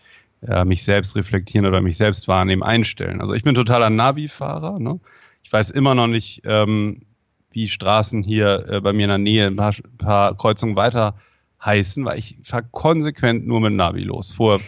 [0.46, 3.20] äh, mich selbst reflektieren oder mich selbst wahrnehmen, einstellen.
[3.20, 4.78] Also ich bin totaler Navi-Fahrer.
[4.78, 5.00] Ne?
[5.42, 7.02] Ich weiß immer noch nicht, ähm,
[7.50, 11.14] wie Straßen hier äh, bei mir in der Nähe ein paar, paar Kreuzungen weiter
[11.64, 14.32] heißen, weil ich fahre konsequent nur mit Navi los.
[14.32, 14.60] Vor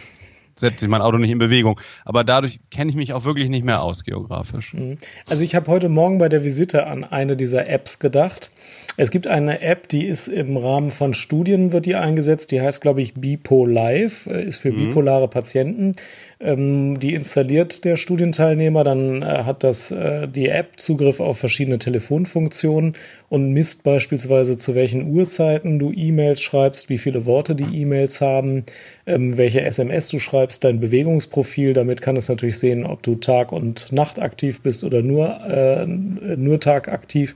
[0.59, 1.79] setze ich mein Auto nicht in Bewegung.
[2.05, 4.73] Aber dadurch kenne ich mich auch wirklich nicht mehr aus geografisch.
[4.73, 4.97] Mhm.
[5.27, 8.51] Also ich habe heute Morgen bei der Visite an eine dieser Apps gedacht.
[8.97, 12.51] Es gibt eine App, die ist im Rahmen von Studien wird die eingesetzt.
[12.51, 14.89] Die heißt, glaube ich, Bipo Live, äh, ist für mhm.
[14.89, 15.93] bipolare Patienten.
[16.41, 21.79] Ähm, die installiert der Studienteilnehmer, dann äh, hat das äh, die App Zugriff auf verschiedene
[21.79, 22.93] Telefonfunktionen
[23.27, 28.63] und misst beispielsweise zu welchen Uhrzeiten du E-Mails schreibst, wie viele Worte die E-Mails haben,
[29.05, 31.73] ähm, welche SMS du schreibst, dein Bewegungsprofil.
[31.73, 35.85] Damit kann es natürlich sehen, ob du Tag und Nacht aktiv bist oder nur, äh,
[35.85, 37.35] nur Tag aktiv.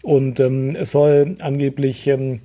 [0.00, 2.40] Und ähm, es soll angeblich ähm,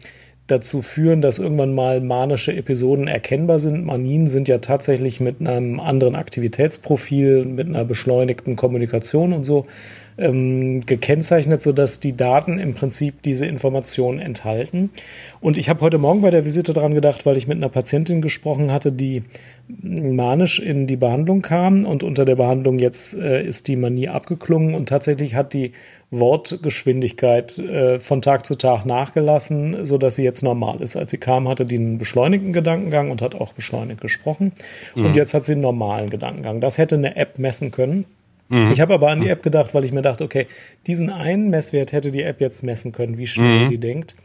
[0.48, 3.86] dazu führen, dass irgendwann mal manische Episoden erkennbar sind.
[3.86, 9.66] Manien sind ja tatsächlich mit einem anderen Aktivitätsprofil, mit einer beschleunigten Kommunikation und so
[10.18, 14.92] ähm, gekennzeichnet, sodass die Daten im Prinzip diese Informationen enthalten.
[15.40, 18.22] Und ich habe heute Morgen bei der Visite dran gedacht, weil ich mit einer Patientin
[18.22, 19.24] gesprochen hatte, die
[19.68, 24.76] manisch in die Behandlung kam und unter der Behandlung jetzt äh, ist die Manie abgeklungen
[24.76, 25.72] und tatsächlich hat die
[26.20, 30.96] Wortgeschwindigkeit äh, von Tag zu Tag nachgelassen, so dass sie jetzt normal ist.
[30.96, 34.54] Als sie kam, hatte die einen beschleunigten Gedankengang und hat auch beschleunigt gesprochen.
[34.96, 35.06] Mhm.
[35.06, 36.62] Und jetzt hat sie einen normalen Gedankengang.
[36.62, 38.06] Das hätte eine App messen können.
[38.50, 38.72] Mhm.
[38.72, 40.48] Ich habe aber an die App gedacht, weil ich mir dachte, okay,
[40.86, 43.70] diesen einen Messwert hätte die App jetzt messen können, wie schnell mhm.
[43.70, 44.16] die denkt.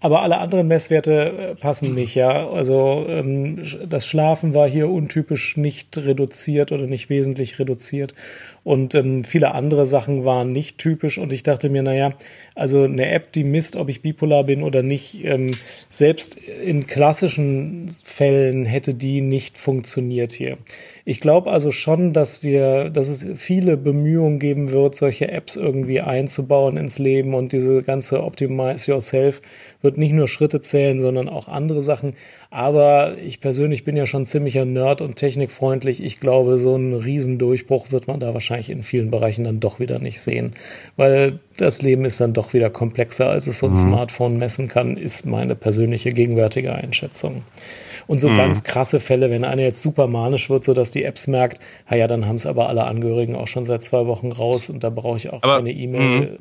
[0.00, 2.48] Aber alle anderen Messwerte äh, passen nicht, ja.
[2.48, 8.14] Also ähm, das Schlafen war hier untypisch nicht reduziert oder nicht wesentlich reduziert.
[8.64, 11.18] Und ähm, viele andere Sachen waren nicht typisch.
[11.18, 12.14] Und ich dachte mir, naja,
[12.54, 15.50] also eine App, die misst, ob ich bipolar bin oder nicht, ähm,
[15.90, 20.56] selbst in klassischen Fällen hätte die nicht funktioniert hier.
[21.04, 26.00] Ich glaube also schon, dass wir, dass es viele Bemühungen geben wird, solche Apps irgendwie
[26.00, 29.42] einzubauen ins Leben und diese ganze Optimize Yourself
[29.84, 32.14] wird nicht nur Schritte zählen, sondern auch andere Sachen.
[32.50, 36.02] Aber ich persönlich bin ja schon ziemlicher Nerd und technikfreundlich.
[36.02, 39.98] Ich glaube, so einen Riesendurchbruch wird man da wahrscheinlich in vielen Bereichen dann doch wieder
[39.98, 40.54] nicht sehen,
[40.96, 43.76] weil das Leben ist dann doch wieder komplexer, als es so ein mhm.
[43.76, 47.42] Smartphone messen kann, ist meine persönliche gegenwärtige Einschätzung.
[48.06, 48.36] Und so mhm.
[48.36, 52.26] ganz krasse Fälle, wenn einer jetzt super manisch wird, sodass die Apps merkt, ja, dann
[52.26, 55.32] haben es aber alle Angehörigen auch schon seit zwei Wochen raus und da brauche ich
[55.32, 56.38] auch aber, keine E-Mail.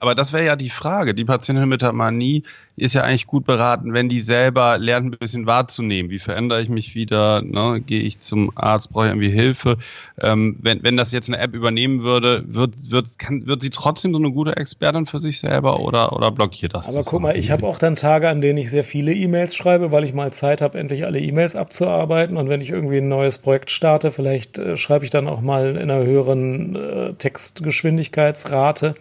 [0.00, 1.14] Aber das wäre ja die Frage.
[1.14, 2.42] Die Patientin mit der Manie
[2.76, 6.10] ist ja eigentlich gut beraten, wenn die selber lernt, ein bisschen wahrzunehmen.
[6.10, 7.40] Wie verändere ich mich wieder?
[7.42, 7.80] Ne?
[7.80, 8.90] Gehe ich zum Arzt?
[8.90, 9.78] Brauche ich irgendwie Hilfe?
[10.20, 14.12] Ähm, wenn, wenn das jetzt eine App übernehmen würde, wird, wird, kann, wird sie trotzdem
[14.12, 16.88] so eine gute Expertin für sich selber oder, oder blockiert das?
[16.88, 19.54] Aber das guck mal, ich habe auch dann Tage, an denen ich sehr viele E-Mails
[19.54, 22.36] schreibe, weil ich mal Zeit habe, endlich alle E-Mails abzuarbeiten.
[22.36, 25.76] Und wenn ich irgendwie ein neues Projekt starte, vielleicht äh, schreibe ich dann auch mal
[25.76, 28.96] in einer höheren äh, Textgeschwindigkeitsrate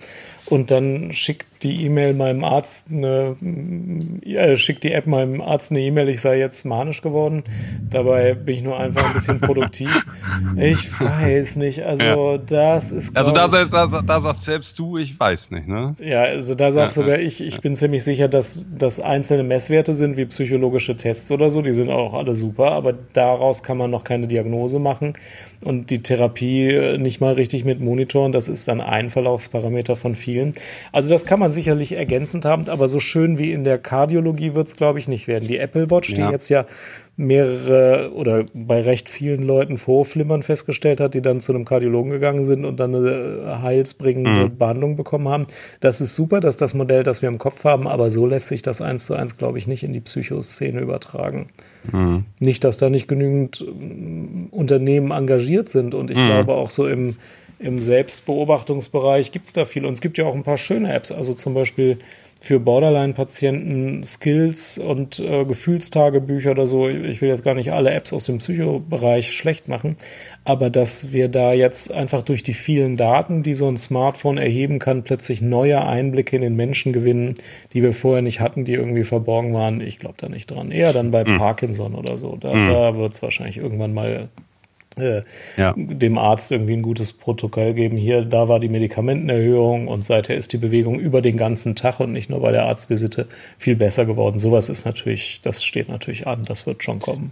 [0.46, 3.36] und dann schickt die E-Mail meinem Arzt eine,
[4.26, 7.44] äh, schickt die App meinem Arzt eine E-Mail, ich sei jetzt manisch geworden.
[7.90, 10.06] Dabei bin ich nur einfach ein bisschen produktiv.
[10.56, 12.38] Ich weiß nicht, also ja.
[12.38, 13.16] das ist.
[13.16, 15.96] Also da, ich, da, da sagst selbst du, ich weiß nicht, ne?
[16.00, 19.94] Ja, also da sagst ja, sogar ich, ich bin ziemlich sicher, dass das einzelne Messwerte
[19.94, 23.92] sind, wie psychologische Tests oder so, die sind auch alle super, aber daraus kann man
[23.92, 25.14] noch keine Diagnose machen
[25.64, 30.54] und die Therapie nicht mal richtig mit monitoren, das ist dann ein Verlaufsparameter von vielen.
[30.92, 34.68] Also das kann man sicherlich ergänzend haben, aber so schön wie in der Kardiologie wird
[34.68, 35.48] es, glaube ich, nicht werden.
[35.48, 36.28] Die Apple Watch, ja.
[36.28, 36.66] die jetzt ja
[37.16, 42.44] mehrere oder bei recht vielen Leuten Vorflimmern festgestellt hat, die dann zu einem Kardiologen gegangen
[42.44, 44.58] sind und dann eine heilsbringende mhm.
[44.58, 45.46] Behandlung bekommen haben.
[45.80, 48.64] Das ist super, dass das Modell, das wir im Kopf haben, aber so lässt sich
[48.64, 51.48] das eins zu eins, glaube ich, nicht in die Psychoszene übertragen.
[51.92, 52.26] Mhm.
[52.40, 56.26] Nicht, dass da nicht genügend ähm, Unternehmen engagiert sind und ich mhm.
[56.26, 57.18] glaube auch so im,
[57.64, 61.12] im Selbstbeobachtungsbereich gibt es da viel und es gibt ja auch ein paar schöne Apps,
[61.12, 62.00] also zum Beispiel
[62.44, 66.90] für Borderline-Patienten Skills und äh, Gefühlstagebücher oder so.
[66.90, 69.96] Ich will jetzt gar nicht alle Apps aus dem Psychobereich schlecht machen,
[70.44, 74.80] aber dass wir da jetzt einfach durch die vielen Daten, die so ein Smartphone erheben
[74.80, 77.36] kann, plötzlich neue Einblicke in den Menschen gewinnen,
[77.72, 79.80] die wir vorher nicht hatten, die irgendwie verborgen waren.
[79.80, 80.70] Ich glaube da nicht dran.
[80.72, 81.38] Eher dann bei mhm.
[81.38, 82.36] Parkinson oder so.
[82.36, 82.66] Da, mhm.
[82.66, 84.28] da wird es wahrscheinlich irgendwann mal
[84.98, 85.24] äh,
[85.58, 85.74] ja.
[85.76, 87.98] dem Arzt irgendwie ein gutes Protokoll geben.
[87.98, 92.12] Hier, da war die Medikamentenerhöhung und seither ist die Bewegung über den ganzen Tag und
[92.12, 93.28] nicht nur bei der Arztvisite
[93.58, 94.40] viel besser geworden.
[94.40, 97.32] Sowas ist natürlich, das steht natürlich an, das wird schon kommen.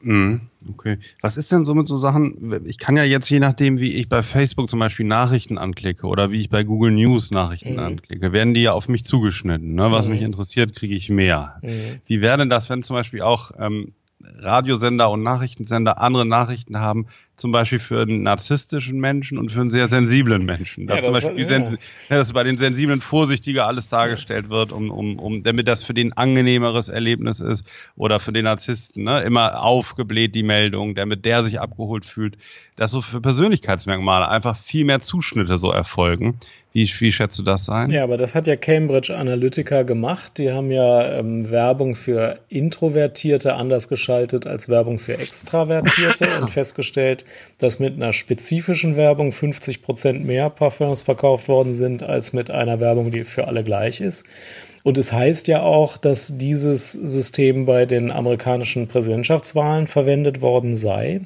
[0.00, 0.98] Mhm, okay.
[1.20, 2.62] Was ist denn so mit so Sachen?
[2.66, 6.30] Ich kann ja jetzt je nachdem, wie ich bei Facebook zum Beispiel Nachrichten anklicke oder
[6.30, 7.80] wie ich bei Google News Nachrichten mhm.
[7.80, 9.74] anklicke, werden die ja auf mich zugeschnitten.
[9.74, 9.90] Ne?
[9.90, 10.12] Was mhm.
[10.12, 11.58] mich interessiert, kriege ich mehr.
[11.62, 12.00] Mhm.
[12.06, 17.06] Wie wäre denn das, wenn zum Beispiel auch ähm, Radiosender und Nachrichtensender andere Nachrichten haben,
[17.38, 20.86] zum Beispiel für einen narzisstischen Menschen und für einen sehr sensiblen Menschen.
[20.86, 21.58] Dass ja, das zum Beispiel ja.
[22.10, 22.16] ja.
[22.16, 26.12] dass bei den Sensiblen vorsichtiger alles dargestellt wird, um, um, um, damit das für den
[26.12, 27.64] angenehmeres Erlebnis ist
[27.96, 29.22] oder für den Narzissten, ne?
[29.22, 32.36] immer aufgebläht die Meldung, damit der sich abgeholt fühlt,
[32.76, 36.38] dass so für Persönlichkeitsmerkmale einfach viel mehr Zuschnitte so erfolgen.
[36.72, 37.90] Wie, wie schätzt du das ein?
[37.90, 40.38] Ja, aber das hat ja Cambridge Analytica gemacht.
[40.38, 47.24] Die haben ja ähm, Werbung für Introvertierte anders geschaltet als Werbung für Extravertierte und festgestellt,
[47.58, 52.80] dass mit einer spezifischen Werbung 50 Prozent mehr Parfums verkauft worden sind, als mit einer
[52.80, 54.24] Werbung, die für alle gleich ist.
[54.84, 61.20] Und es heißt ja auch, dass dieses System bei den amerikanischen Präsidentschaftswahlen verwendet worden sei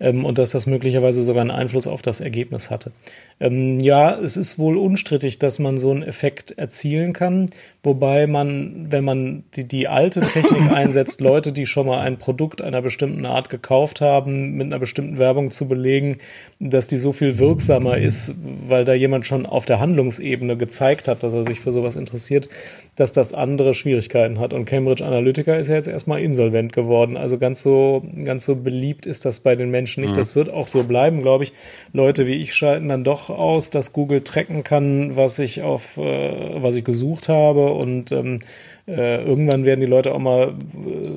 [0.00, 2.92] ähm, und dass das möglicherweise sogar einen Einfluss auf das Ergebnis hatte.
[3.40, 7.50] Ähm, ja, es ist wohl unstrittig, dass man so einen Effekt erzielen kann,
[7.82, 12.62] wobei man, wenn man die, die alte Technik einsetzt, Leute, die schon mal ein Produkt
[12.62, 16.18] einer bestimmten Art gekauft haben, mit einer bestimmten Werbung zu belegen,
[16.60, 18.34] dass die so viel wirksamer ist,
[18.68, 22.48] weil da jemand schon auf der Handlungsebene gezeigt hat, dass er sich für sowas interessiert,
[22.96, 24.52] dass das andere Schwierigkeiten hat.
[24.52, 27.16] Und Cambridge Analytica ist ja jetzt erstmal insolvent geworden.
[27.16, 30.12] Also ganz so, ganz so beliebt ist das bei den Menschen nicht.
[30.12, 30.18] Mhm.
[30.18, 31.52] Das wird auch so bleiben, glaube ich.
[31.92, 36.62] Leute wie ich schalten dann doch aus, dass Google tracken kann, was ich auf, äh,
[36.62, 37.72] was ich gesucht habe.
[37.72, 38.40] Und ähm,
[38.86, 40.52] äh, irgendwann werden die Leute auch mal äh,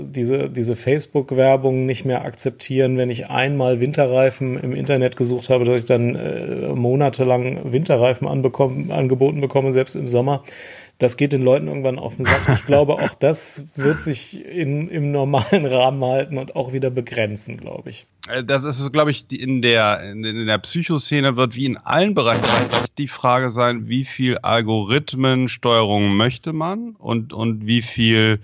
[0.06, 5.82] diese, diese Facebook-Werbung nicht mehr akzeptieren, wenn ich einmal Winterreifen im Internet gesucht habe, dass
[5.82, 10.44] ich dann äh, monatelang Winterreifen anbekommen, angeboten bekomme, selbst im Sommer
[11.00, 12.42] das geht den Leuten irgendwann auf den Sack.
[12.54, 17.58] Ich glaube, auch das wird sich in, im normalen Rahmen halten und auch wieder begrenzen,
[17.58, 18.08] glaube ich.
[18.28, 22.44] Äh, das ist, glaube ich, in der, in der Psychoszene wird wie in allen Bereichen
[22.98, 28.40] die Frage sein, wie viel Algorithmensteuerung möchte man und, und wie viel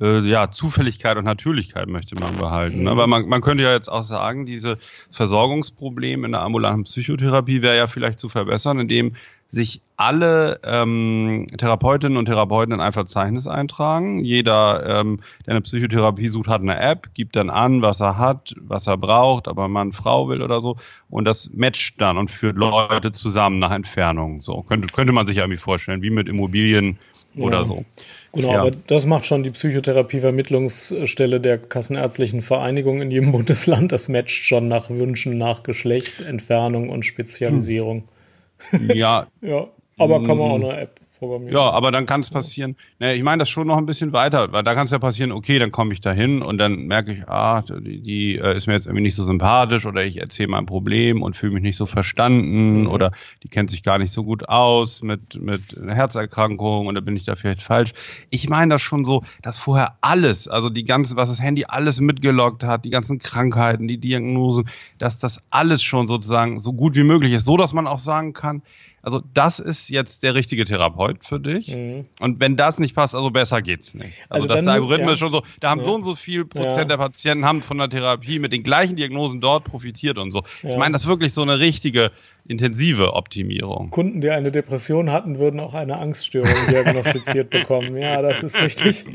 [0.00, 2.82] äh, ja, Zufälligkeit und Natürlichkeit möchte man behalten.
[2.82, 2.88] Mhm.
[2.88, 4.78] Aber man, man könnte ja jetzt auch sagen, diese
[5.10, 9.14] Versorgungsprobleme in der ambulanten Psychotherapie wäre ja vielleicht zu verbessern, indem
[9.48, 14.24] sich alle ähm, Therapeutinnen und Therapeuten in ein Verzeichnis eintragen.
[14.24, 18.54] Jeder, ähm, der eine Psychotherapie sucht, hat eine App, gibt dann an, was er hat,
[18.60, 20.76] was er braucht, ob er Mann, Frau will oder so.
[21.08, 24.40] Und das matcht dann und führt Leute zusammen nach Entfernung.
[24.40, 26.98] So könnte, könnte man sich ja irgendwie vorstellen, wie mit Immobilien
[27.34, 27.44] ja.
[27.44, 27.84] oder so.
[28.32, 28.60] Genau, ja.
[28.62, 33.92] aber das macht schon die Psychotherapie-Vermittlungsstelle der Kassenärztlichen Vereinigung in jedem Bundesland.
[33.92, 37.98] Das matcht schon nach Wünschen, nach Geschlecht, Entfernung und Spezialisierung.
[37.98, 38.08] Hm.
[38.94, 39.26] Ja.
[39.40, 41.54] ja, aber kann man auch eine App programmieren.
[41.54, 42.76] Ja, aber dann kann es passieren.
[42.98, 45.32] Ne, ich meine das schon noch ein bisschen weiter, weil da kann es ja passieren,
[45.32, 48.66] okay, dann komme ich da hin und dann merke ich, ah, die, die äh, ist
[48.66, 51.76] mir jetzt irgendwie nicht so sympathisch oder ich erzähle mein Problem und fühle mich nicht
[51.76, 52.88] so verstanden mhm.
[52.88, 57.00] oder die kennt sich gar nicht so gut aus mit, mit einer Herzerkrankung und da
[57.00, 57.92] bin ich da vielleicht falsch.
[58.30, 62.00] Ich meine das schon so, dass vorher alles, also die ganze, was das Handy alles
[62.00, 67.04] mitgeloggt hat, die ganzen Krankheiten, die Diagnosen, dass das alles schon sozusagen so gut wie
[67.04, 68.62] möglich ist, so dass man auch sagen kann,
[69.04, 71.68] also das ist jetzt der richtige Therapeut für dich.
[71.68, 72.06] Mhm.
[72.20, 74.12] Und wenn das nicht passt, also besser geht's nicht.
[74.28, 75.16] Also, also dass der Algorithmus ja.
[75.16, 75.84] schon so, da haben ja.
[75.84, 76.84] so und so viel Prozent ja.
[76.84, 80.42] der Patienten haben von der Therapie mit den gleichen Diagnosen dort profitiert und so.
[80.62, 82.12] Ich meine, das ist wirklich so eine richtige
[82.46, 83.90] intensive Optimierung.
[83.90, 87.96] Kunden, die eine Depression hatten, würden auch eine Angststörung diagnostiziert bekommen.
[87.96, 89.06] Ja, das ist richtig.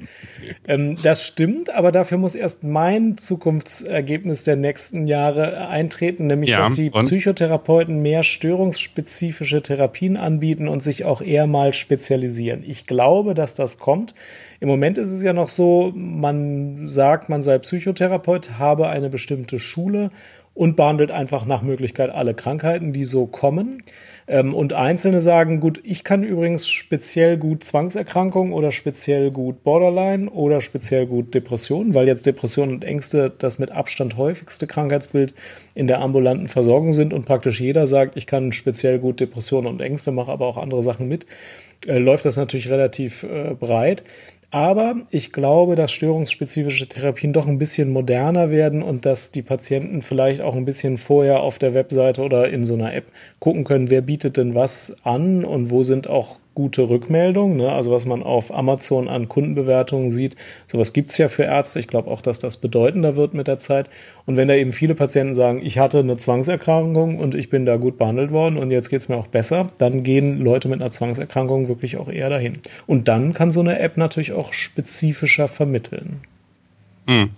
[0.68, 6.74] Ähm, das stimmt, aber dafür muss erst mein Zukunftsergebnis der nächsten Jahre eintreten, nämlich dass
[6.74, 12.64] die Psychotherapeuten mehr störungsspezifische Therapien anbieten und sich auch eher mal spezialisieren.
[12.66, 14.16] Ich glaube, dass das kommt.
[14.60, 19.58] Im Moment ist es ja noch so, man sagt, man sei Psychotherapeut, habe eine bestimmte
[19.58, 20.10] Schule
[20.60, 23.82] und behandelt einfach nach Möglichkeit alle Krankheiten, die so kommen.
[24.28, 30.30] Ähm, und Einzelne sagen, gut, ich kann übrigens speziell gut Zwangserkrankungen oder speziell gut Borderline
[30.30, 35.34] oder speziell gut Depressionen, weil jetzt Depressionen und Ängste das mit Abstand häufigste Krankheitsbild
[35.76, 39.80] in der ambulanten Versorgung sind und praktisch jeder sagt, ich kann speziell gut Depressionen und
[39.80, 41.26] Ängste, mache aber auch andere Sachen mit,
[41.88, 44.04] äh, läuft das natürlich relativ äh, breit.
[44.52, 50.02] Aber ich glaube, dass störungsspezifische Therapien doch ein bisschen moderner werden und dass die Patienten
[50.02, 53.92] vielleicht auch ein bisschen vorher auf der Webseite oder in so einer App gucken können,
[53.92, 57.58] wer bietet denn was an und wo sind auch gute Rückmeldung.
[57.58, 57.72] Ne?
[57.72, 60.36] Also was man auf Amazon an Kundenbewertungen sieht,
[60.68, 61.80] sowas gibt es ja für Ärzte.
[61.80, 63.90] Ich glaube auch, dass das bedeutender wird mit der Zeit.
[64.26, 67.78] Und wenn da eben viele Patienten sagen, ich hatte eine Zwangserkrankung und ich bin da
[67.78, 70.92] gut behandelt worden und jetzt geht es mir auch besser, dann gehen Leute mit einer
[70.92, 72.54] Zwangserkrankung wirklich auch eher dahin.
[72.88, 76.22] Und dann kann so eine App natürlich auch spezifischer vermitteln.
[77.08, 77.32] Hm.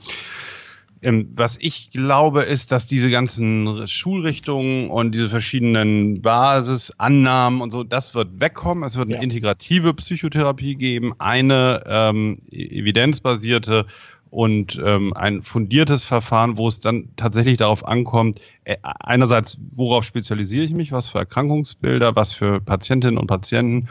[1.01, 7.83] Ähm, was ich glaube, ist, dass diese ganzen Schulrichtungen und diese verschiedenen Basisannahmen und so,
[7.83, 8.83] das wird wegkommen.
[8.83, 9.21] Es wird eine ja.
[9.21, 13.87] integrative Psychotherapie geben, eine ähm, evidenzbasierte
[14.29, 20.63] und ähm, ein fundiertes Verfahren, wo es dann tatsächlich darauf ankommt, äh, einerseits, worauf spezialisiere
[20.63, 23.89] ich mich, was für Erkrankungsbilder, was für Patientinnen und Patienten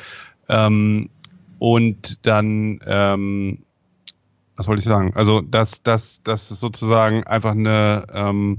[0.49, 1.11] ähm,
[1.59, 3.65] und dann ähm,
[4.61, 5.13] was wollte ich sagen?
[5.15, 8.59] Also, dass, dass, dass es sozusagen einfach eine, ähm,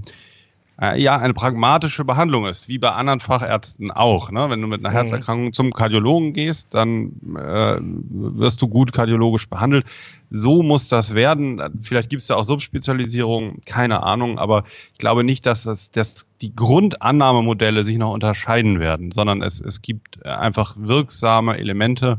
[0.82, 4.32] äh, ja, eine pragmatische Behandlung ist, wie bei anderen Fachärzten auch.
[4.32, 4.50] Ne?
[4.50, 4.94] Wenn du mit einer mhm.
[4.94, 9.86] Herzerkrankung zum Kardiologen gehst, dann äh, wirst du gut kardiologisch behandelt
[10.34, 11.62] so muss das werden.
[11.82, 14.64] Vielleicht gibt es da auch Subspezialisierung, keine Ahnung, aber
[14.94, 19.82] ich glaube nicht, dass das, dass die Grundannahmemodelle sich noch unterscheiden werden, sondern es, es
[19.82, 22.18] gibt einfach wirksame Elemente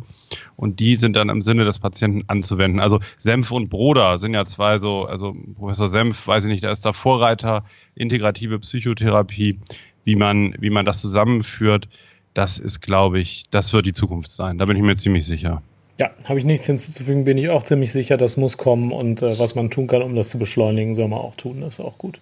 [0.57, 2.81] und die sind dann im Sinne des Patienten anzuwenden.
[2.81, 6.71] Also Senf und Broder sind ja zwei so, also Professor Senf, weiß ich nicht, der
[6.71, 9.59] ist da Vorreiter, integrative Psychotherapie,
[10.05, 11.89] wie man, wie man das zusammenführt.
[12.35, 14.59] Das ist, glaube ich, das wird die Zukunft sein.
[14.59, 15.63] Da bin ich mir ziemlich sicher.
[15.99, 19.39] Ja, habe ich nichts hinzuzufügen, bin ich auch ziemlich sicher, das muss kommen und äh,
[19.39, 21.99] was man tun kann, um das zu beschleunigen, soll man auch tun, das ist auch
[21.99, 22.21] gut.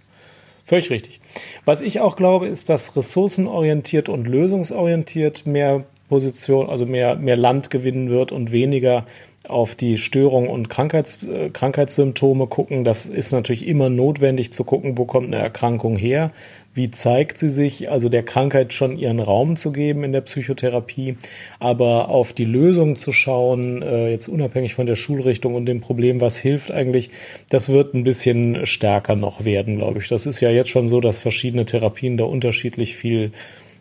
[0.65, 1.21] Völlig richtig.
[1.65, 7.71] Was ich auch glaube, ist, dass ressourcenorientiert und lösungsorientiert mehr Position, also mehr, mehr Land
[7.71, 9.07] gewinnen wird und weniger
[9.49, 12.85] auf die Störung und Krankheits, äh, Krankheitssymptome gucken.
[12.85, 16.31] Das ist natürlich immer notwendig zu gucken, wo kommt eine Erkrankung her,
[16.73, 21.17] wie zeigt sie sich, also der Krankheit schon ihren Raum zu geben in der Psychotherapie,
[21.59, 26.21] aber auf die Lösung zu schauen, äh, jetzt unabhängig von der Schulrichtung und dem Problem,
[26.21, 27.11] was hilft eigentlich,
[27.49, 30.09] das wird ein bisschen stärker noch werden, glaube ich.
[30.09, 33.33] Das ist ja jetzt schon so, dass verschiedene Therapien da unterschiedlich viel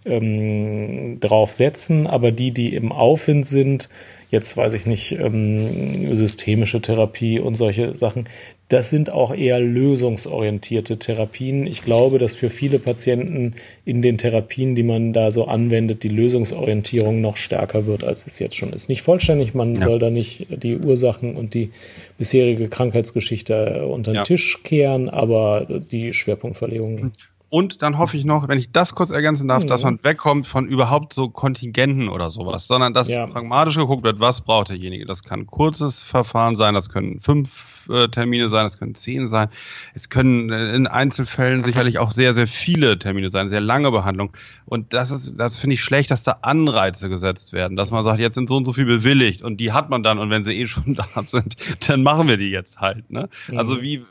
[0.06, 3.90] ähm, drauf setzen, aber die, die im Aufwind sind,
[4.32, 8.28] jetzt weiß ich nicht, ähm, systemische Therapie und solche Sachen,
[8.70, 11.66] das sind auch eher lösungsorientierte Therapien.
[11.66, 16.10] Ich glaube, dass für viele Patienten in den Therapien, die man da so anwendet, die
[16.10, 18.88] Lösungsorientierung noch stärker wird, als es jetzt schon ist.
[18.88, 19.86] Nicht vollständig, man ja.
[19.88, 21.72] soll da nicht die Ursachen und die
[22.20, 24.24] bisherige Krankheitsgeschichte unter den ja.
[24.24, 27.12] Tisch kehren, aber die Schwerpunktverlegung
[27.50, 29.68] und dann hoffe ich noch, wenn ich das kurz ergänzen darf, mhm.
[29.68, 33.26] dass man wegkommt von überhaupt so Kontingenten oder sowas, sondern dass ja.
[33.26, 35.06] pragmatisch geguckt wird, was braucht derjenige.
[35.06, 39.28] Das kann ein kurzes Verfahren sein, das können fünf äh, Termine sein, das können zehn
[39.28, 39.50] sein.
[39.96, 44.32] Es können äh, in Einzelfällen sicherlich auch sehr, sehr viele Termine sein, sehr lange Behandlung.
[44.66, 48.20] Und das ist, das finde ich schlecht, dass da Anreize gesetzt werden, dass man sagt,
[48.20, 50.54] jetzt sind so und so viel bewilligt und die hat man dann und wenn sie
[50.54, 51.56] eh schon da sind,
[51.88, 53.10] dann machen wir die jetzt halt.
[53.10, 53.30] Ne?
[53.48, 53.58] Also mhm.
[53.70, 54.04] Also wie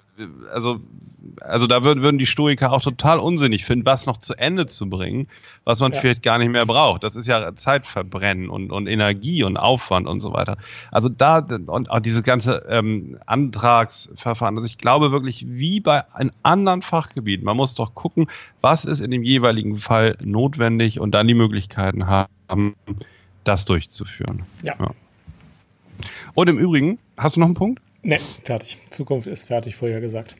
[0.53, 0.81] also,
[1.41, 4.89] also da würden, würden die Stoiker auch total unsinnig finden, was noch zu Ende zu
[4.89, 5.29] bringen,
[5.65, 6.01] was man ja.
[6.01, 7.05] vielleicht gar nicht mehr braucht.
[7.05, 10.57] Das ist ja Zeitverbrennen und, und Energie und Aufwand und so weiter.
[10.91, 14.57] Also da, und auch dieses ganze ähm, Antragsverfahren.
[14.57, 18.29] Also ich glaube wirklich, wie bei einem anderen Fachgebiet, man muss doch gucken,
[18.61, 22.75] was ist in dem jeweiligen Fall notwendig und dann die Möglichkeiten haben,
[23.45, 24.43] das durchzuführen.
[24.63, 24.75] ja.
[24.79, 24.91] ja.
[26.35, 27.81] Und im Übrigen, hast du noch einen Punkt?
[28.03, 28.79] Ne, fertig.
[28.91, 30.37] Zukunft ist fertig, vorher gesagt.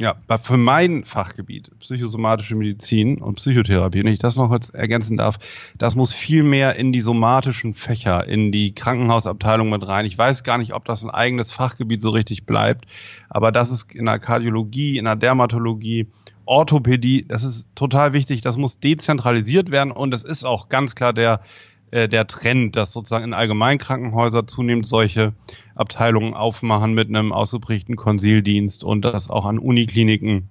[0.00, 5.40] Ja, für mein Fachgebiet, psychosomatische Medizin und Psychotherapie, wenn ich das noch kurz ergänzen darf,
[5.76, 10.06] das muss viel mehr in die somatischen Fächer, in die Krankenhausabteilung mit rein.
[10.06, 12.84] Ich weiß gar nicht, ob das ein eigenes Fachgebiet so richtig bleibt,
[13.28, 16.06] aber das ist in der Kardiologie, in der Dermatologie,
[16.44, 21.12] Orthopädie, das ist total wichtig, das muss dezentralisiert werden und es ist auch ganz klar
[21.12, 21.40] der
[21.90, 25.32] äh, der Trend, dass sozusagen in Allgemeinkrankenhäuser zunehmend solche
[25.74, 30.48] Abteilungen aufmachen mit einem ausgeprägten Konsildienst und dass auch an Unikliniken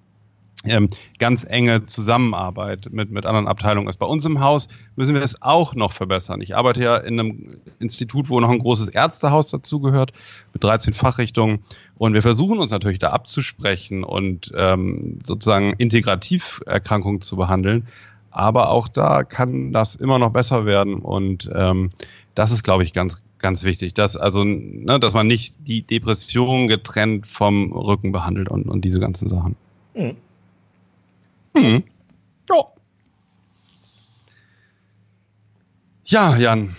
[0.66, 3.98] ähm, ganz enge Zusammenarbeit mit, mit anderen Abteilungen ist.
[3.98, 6.42] Bei uns im Haus müssen wir es auch noch verbessern.
[6.42, 10.14] Ich arbeite ja in einem Institut, wo noch ein großes Ärztehaus dazugehört,
[10.54, 11.60] mit 13 Fachrichtungen.
[11.96, 17.88] Und wir versuchen uns natürlich da abzusprechen und ähm, sozusagen Integrativerkrankungen zu behandeln.
[18.32, 20.96] Aber auch da kann das immer noch besser werden.
[20.96, 21.92] Und ähm,
[22.36, 23.94] das ist, glaube ich, ganz, ganz wichtig.
[23.94, 29.00] Dass, also, ne, dass man nicht die Depression getrennt vom Rücken behandelt und, und diese
[29.00, 29.56] ganzen Sachen.
[29.96, 30.16] Mhm.
[31.56, 31.84] Hm.
[32.50, 32.64] Ja.
[36.06, 36.76] Ja, Jan.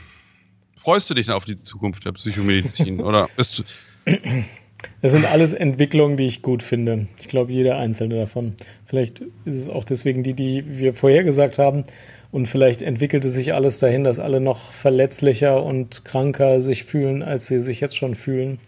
[0.77, 3.63] Freust du dich auf die Zukunft der Psychomedizin oder bist du?
[5.01, 7.07] Das sind alles Entwicklungen, die ich gut finde.
[7.21, 8.55] Ich glaube, jeder einzelne davon.
[8.85, 11.85] Vielleicht ist es auch deswegen die, die wir vorhergesagt haben.
[12.33, 17.47] Und vielleicht entwickelte sich alles dahin, dass alle noch verletzlicher und kranker sich fühlen, als
[17.47, 18.59] sie sich jetzt schon fühlen.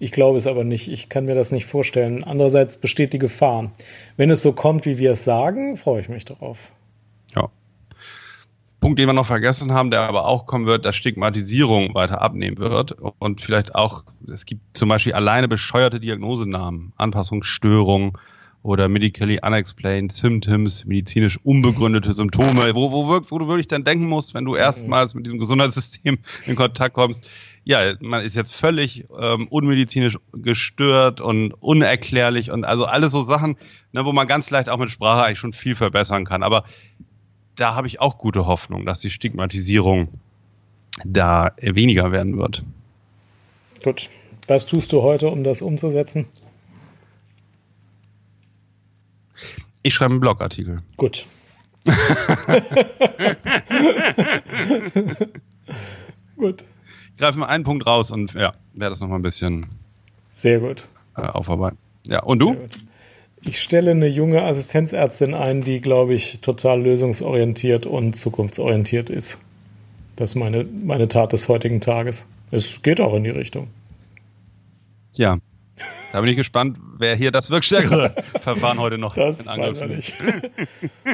[0.00, 0.90] Ich glaube es aber nicht.
[0.90, 2.24] Ich kann mir das nicht vorstellen.
[2.24, 3.70] Andererseits besteht die Gefahr.
[4.16, 6.72] Wenn es so kommt, wie wir es sagen, freue ich mich darauf.
[8.84, 12.58] Punkt, den wir noch vergessen haben, der aber auch kommen wird, dass Stigmatisierung weiter abnehmen
[12.58, 18.18] wird und vielleicht auch, es gibt zum Beispiel alleine bescheuerte Diagnosenamen, Anpassungsstörung
[18.62, 24.34] oder medically unexplained symptoms, medizinisch unbegründete Symptome, wo, wo, wo du wirklich dann denken musst,
[24.34, 27.26] wenn du erstmals mit diesem Gesundheitssystem in Kontakt kommst,
[27.64, 33.56] ja, man ist jetzt völlig ähm, unmedizinisch gestört und unerklärlich und also alles so Sachen,
[33.92, 36.42] ne, wo man ganz leicht auch mit Sprache eigentlich schon viel verbessern kann.
[36.42, 36.64] Aber
[37.56, 40.08] da habe ich auch gute Hoffnung, dass die Stigmatisierung
[41.04, 42.64] da weniger werden wird.
[43.82, 44.08] Gut.
[44.46, 46.26] Was tust du heute, um das umzusetzen?
[49.82, 50.82] Ich schreibe einen Blogartikel.
[50.96, 51.26] Gut.
[56.36, 56.64] Gut
[57.18, 59.66] greifen wir einen Punkt raus und ja, werde das nochmal ein bisschen
[60.32, 61.78] sehr gut äh, aufarbeiten.
[62.06, 62.56] Ja, und du?
[63.46, 69.38] Ich stelle eine junge Assistenzärztin ein, die, glaube ich, total lösungsorientiert und zukunftsorientiert ist.
[70.16, 72.26] Das ist meine, meine Tat des heutigen Tages.
[72.50, 73.68] Es geht auch in die Richtung.
[75.12, 75.38] Ja.
[76.12, 80.12] Da bin ich gespannt, wer hier das wirkstärkere Verfahren heute noch das in Angriff nimmt.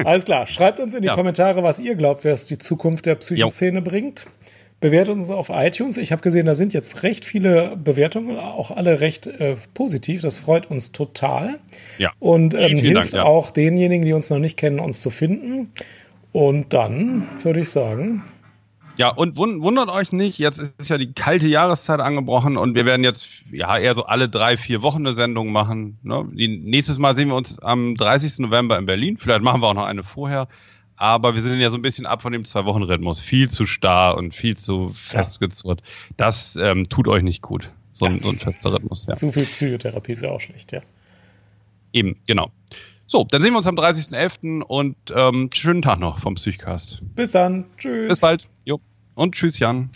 [0.04, 0.46] Alles klar.
[0.46, 1.14] Schreibt uns in die ja.
[1.14, 4.26] Kommentare, was ihr glaubt, wer es die Zukunft der Psychoszene bringt.
[4.80, 5.98] Bewertet uns auf iTunes.
[5.98, 10.22] Ich habe gesehen, da sind jetzt recht viele Bewertungen, auch alle recht äh, positiv.
[10.22, 11.58] Das freut uns total.
[11.98, 12.12] Ja.
[12.18, 13.24] Und ähm, hilft Dank, ja.
[13.24, 15.70] auch denjenigen, die uns noch nicht kennen, uns zu finden.
[16.32, 18.24] Und dann würde ich sagen.
[18.98, 23.04] Ja, und wundert euch nicht, jetzt ist ja die kalte Jahreszeit angebrochen und wir werden
[23.04, 25.98] jetzt ja eher so alle drei, vier Wochen eine Sendung machen.
[26.02, 26.28] Ne?
[26.32, 28.40] Die, nächstes Mal sehen wir uns am 30.
[28.40, 29.16] November in Berlin.
[29.16, 30.48] Vielleicht machen wir auch noch eine vorher
[31.00, 33.20] aber wir sind ja so ein bisschen ab von dem Zwei-Wochen-Rhythmus.
[33.20, 35.80] Viel zu starr und viel zu festgezurrt.
[35.80, 36.14] Ja.
[36.18, 39.06] Das ähm, tut euch nicht gut, so, ein, so ein fester Rhythmus.
[39.06, 39.14] Ja.
[39.14, 40.82] Zu viel Psychotherapie ist ja auch schlecht, ja.
[41.94, 42.52] Eben, genau.
[43.06, 44.60] So, dann sehen wir uns am 30.11.
[44.60, 47.00] und ähm, schönen Tag noch vom Psychcast.
[47.16, 47.64] Bis dann.
[47.78, 48.08] Tschüss.
[48.08, 48.46] Bis bald.
[48.66, 48.78] Jo.
[49.14, 49.88] Und tschüss, Jan.